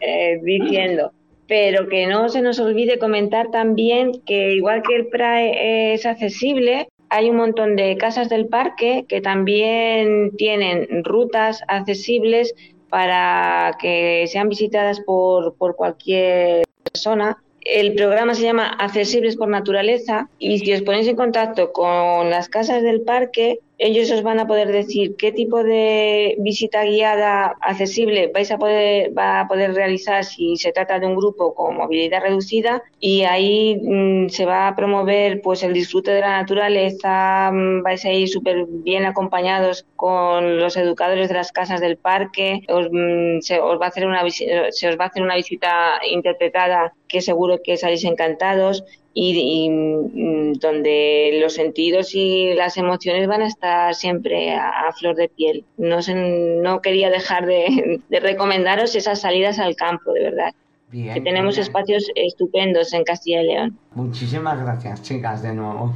eh, 0.00 0.40
diciendo 0.42 1.12
pero 1.46 1.88
que 1.88 2.06
no 2.06 2.28
se 2.28 2.40
nos 2.40 2.58
olvide 2.58 2.98
comentar 2.98 3.50
también 3.50 4.12
que 4.24 4.54
igual 4.54 4.82
que 4.82 4.96
el 4.96 5.08
PRAE 5.08 5.94
es 5.94 6.06
accesible, 6.06 6.88
hay 7.08 7.30
un 7.30 7.36
montón 7.36 7.76
de 7.76 7.96
casas 7.96 8.28
del 8.28 8.46
parque 8.46 9.04
que 9.08 9.20
también 9.20 10.32
tienen 10.36 11.04
rutas 11.04 11.62
accesibles 11.68 12.54
para 12.88 13.76
que 13.80 14.26
sean 14.28 14.48
visitadas 14.48 15.00
por, 15.00 15.56
por 15.56 15.76
cualquier 15.76 16.64
persona. 16.82 17.38
El 17.60 17.94
programa 17.94 18.34
se 18.34 18.42
llama 18.42 18.68
Accesibles 18.68 19.36
por 19.36 19.48
Naturaleza 19.48 20.28
y 20.38 20.58
si 20.58 20.72
os 20.72 20.82
ponéis 20.82 21.08
en 21.08 21.16
contacto 21.16 21.72
con 21.72 22.30
las 22.30 22.48
casas 22.48 22.82
del 22.82 23.00
parque, 23.02 23.60
ellos 23.78 24.10
os 24.10 24.22
van 24.22 24.38
a 24.40 24.46
poder 24.46 24.70
decir 24.70 25.16
qué 25.16 25.32
tipo 25.32 25.62
de 25.64 26.36
visita 26.38 26.84
guiada 26.84 27.56
accesible 27.60 28.30
vais 28.32 28.50
a 28.50 28.58
poder, 28.58 29.12
va 29.16 29.40
a 29.40 29.48
poder 29.48 29.74
realizar 29.74 30.24
si 30.24 30.56
se 30.56 30.72
trata 30.72 30.98
de 30.98 31.06
un 31.06 31.16
grupo 31.16 31.54
con 31.54 31.76
movilidad 31.76 32.22
reducida. 32.22 32.82
Y 33.00 33.22
ahí 33.22 33.80
mm, 33.82 34.28
se 34.28 34.46
va 34.46 34.68
a 34.68 34.76
promover 34.76 35.40
pues 35.42 35.62
el 35.62 35.72
disfrute 35.72 36.12
de 36.12 36.20
la 36.20 36.40
naturaleza, 36.40 37.50
mm, 37.52 37.82
vais 37.82 38.04
a 38.04 38.12
ir 38.12 38.28
súper 38.28 38.66
bien 38.66 39.04
acompañados 39.04 39.86
con 39.96 40.58
los 40.58 40.76
educadores 40.76 41.28
de 41.28 41.34
las 41.34 41.52
casas 41.52 41.80
del 41.80 41.96
parque, 41.96 42.62
mm, 42.68 43.40
se, 43.40 43.60
os 43.60 43.80
va 43.80 43.86
a 43.86 43.88
hacer 43.88 44.06
una, 44.06 44.22
se 44.28 44.88
os 44.88 44.98
va 44.98 45.04
a 45.04 45.08
hacer 45.08 45.22
una 45.22 45.36
visita 45.36 46.00
interpretada 46.10 46.92
que 47.14 47.20
seguro 47.20 47.60
que 47.62 47.76
salís 47.76 48.02
encantados 48.02 48.82
y, 49.14 49.70
mm, 49.70 50.54
donde 50.54 51.38
los 51.40 51.54
sentidos 51.54 52.12
y 52.12 52.54
las 52.54 52.76
emociones 52.76 53.28
van 53.28 53.42
a 53.42 53.46
estar 53.46 53.94
siempre 53.94 54.52
a, 54.52 54.90
flor 54.98 55.14
de 55.14 55.28
piel. 55.28 55.64
No, 55.76 55.98
no 56.08 56.82
quería 56.82 57.10
dejar 57.10 57.46
de, 57.46 58.00
recomendaros 58.10 58.96
esas 58.96 59.20
salidas 59.20 59.60
al 59.60 59.76
campo, 59.76 60.12
de 60.12 60.24
verdad. 60.24 60.52
que 60.90 61.20
tenemos 61.20 61.56
espacios 61.56 62.10
estupendos 62.16 62.92
en 62.92 63.04
Castilla 63.04 63.42
y 63.42 63.46
León. 63.46 63.78
Muchísimas 63.94 64.60
gracias, 64.60 65.00
chicas, 65.02 65.40
de 65.40 65.54
nuevo. 65.54 65.92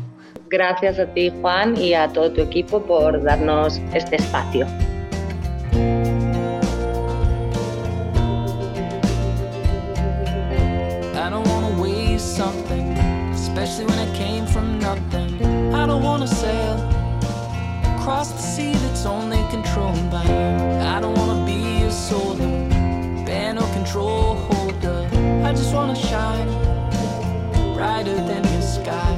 Gracias 0.48 1.00
a 1.00 1.06
ti, 1.12 1.32
Juan, 1.40 1.76
y 1.76 1.94
a 1.94 2.08
todo 2.12 2.30
tu 2.32 2.42
equipo 2.42 2.80
por 2.80 3.22
darnos 3.24 3.80
este 3.92 4.16
espacio. 4.16 4.66
Wanna 16.02 16.26
sail 16.26 16.76
across 17.96 18.32
the 18.32 18.42
sea 18.42 18.72
that's 18.72 19.04
only 19.04 19.38
controlled 19.50 20.10
by 20.10 20.24
you. 20.24 20.86
I 20.94 21.00
don't 21.00 21.16
wanna 21.18 21.44
be 21.44 21.82
a 21.82 21.90
soldier, 21.90 22.46
band 23.26 23.58
or 23.58 23.68
control 23.72 24.34
holder. 24.34 25.08
I 25.44 25.52
just 25.52 25.74
wanna 25.74 25.96
shine 25.96 26.48
brighter 27.74 28.14
than 28.14 28.44
your 28.52 28.62
sky. 28.62 29.17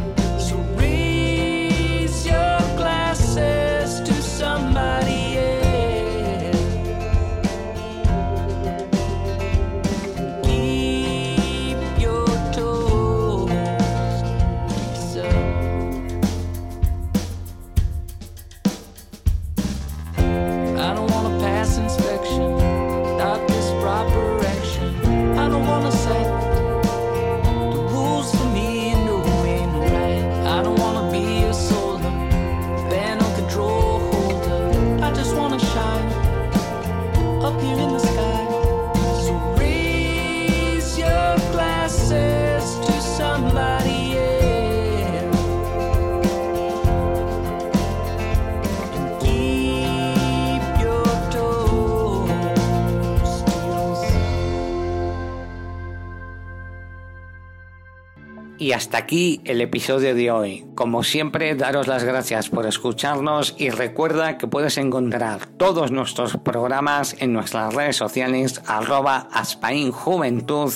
Y 58.61 58.73
hasta 58.73 58.99
aquí 58.99 59.41
el 59.47 59.63
episodio 59.63 60.15
de 60.15 60.31
hoy. 60.31 60.67
Como 60.75 61.03
siempre, 61.03 61.55
daros 61.55 61.87
las 61.87 62.05
gracias 62.05 62.51
por 62.51 62.67
escucharnos 62.67 63.55
y 63.57 63.71
recuerda 63.71 64.37
que 64.37 64.49
puedes 64.49 64.77
encontrar 64.77 65.47
todos 65.57 65.91
nuestros 65.91 66.37
programas 66.37 67.17
en 67.21 67.33
nuestras 67.33 67.75
redes 67.75 67.97
sociales 67.97 68.61
arroba 68.67 69.29
aspainjuventud 69.33 70.71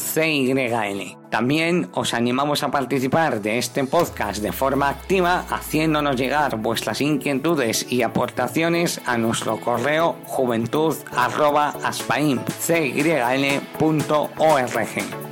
También 1.31 1.91
os 1.93 2.15
animamos 2.15 2.63
a 2.63 2.71
participar 2.71 3.43
de 3.43 3.59
este 3.59 3.85
podcast 3.85 4.41
de 4.41 4.53
forma 4.53 4.89
activa 4.89 5.45
haciéndonos 5.51 6.17
llegar 6.17 6.57
vuestras 6.57 7.03
inquietudes 7.03 7.93
y 7.93 8.01
aportaciones 8.01 9.03
a 9.05 9.19
nuestro 9.19 9.61
correo 9.61 10.17
juventud 10.25 10.97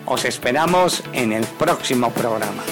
os 0.07 0.25
esperamos 0.25 1.03
en 1.13 1.33
el 1.33 1.45
próximo 1.45 2.11
programa. 2.11 2.63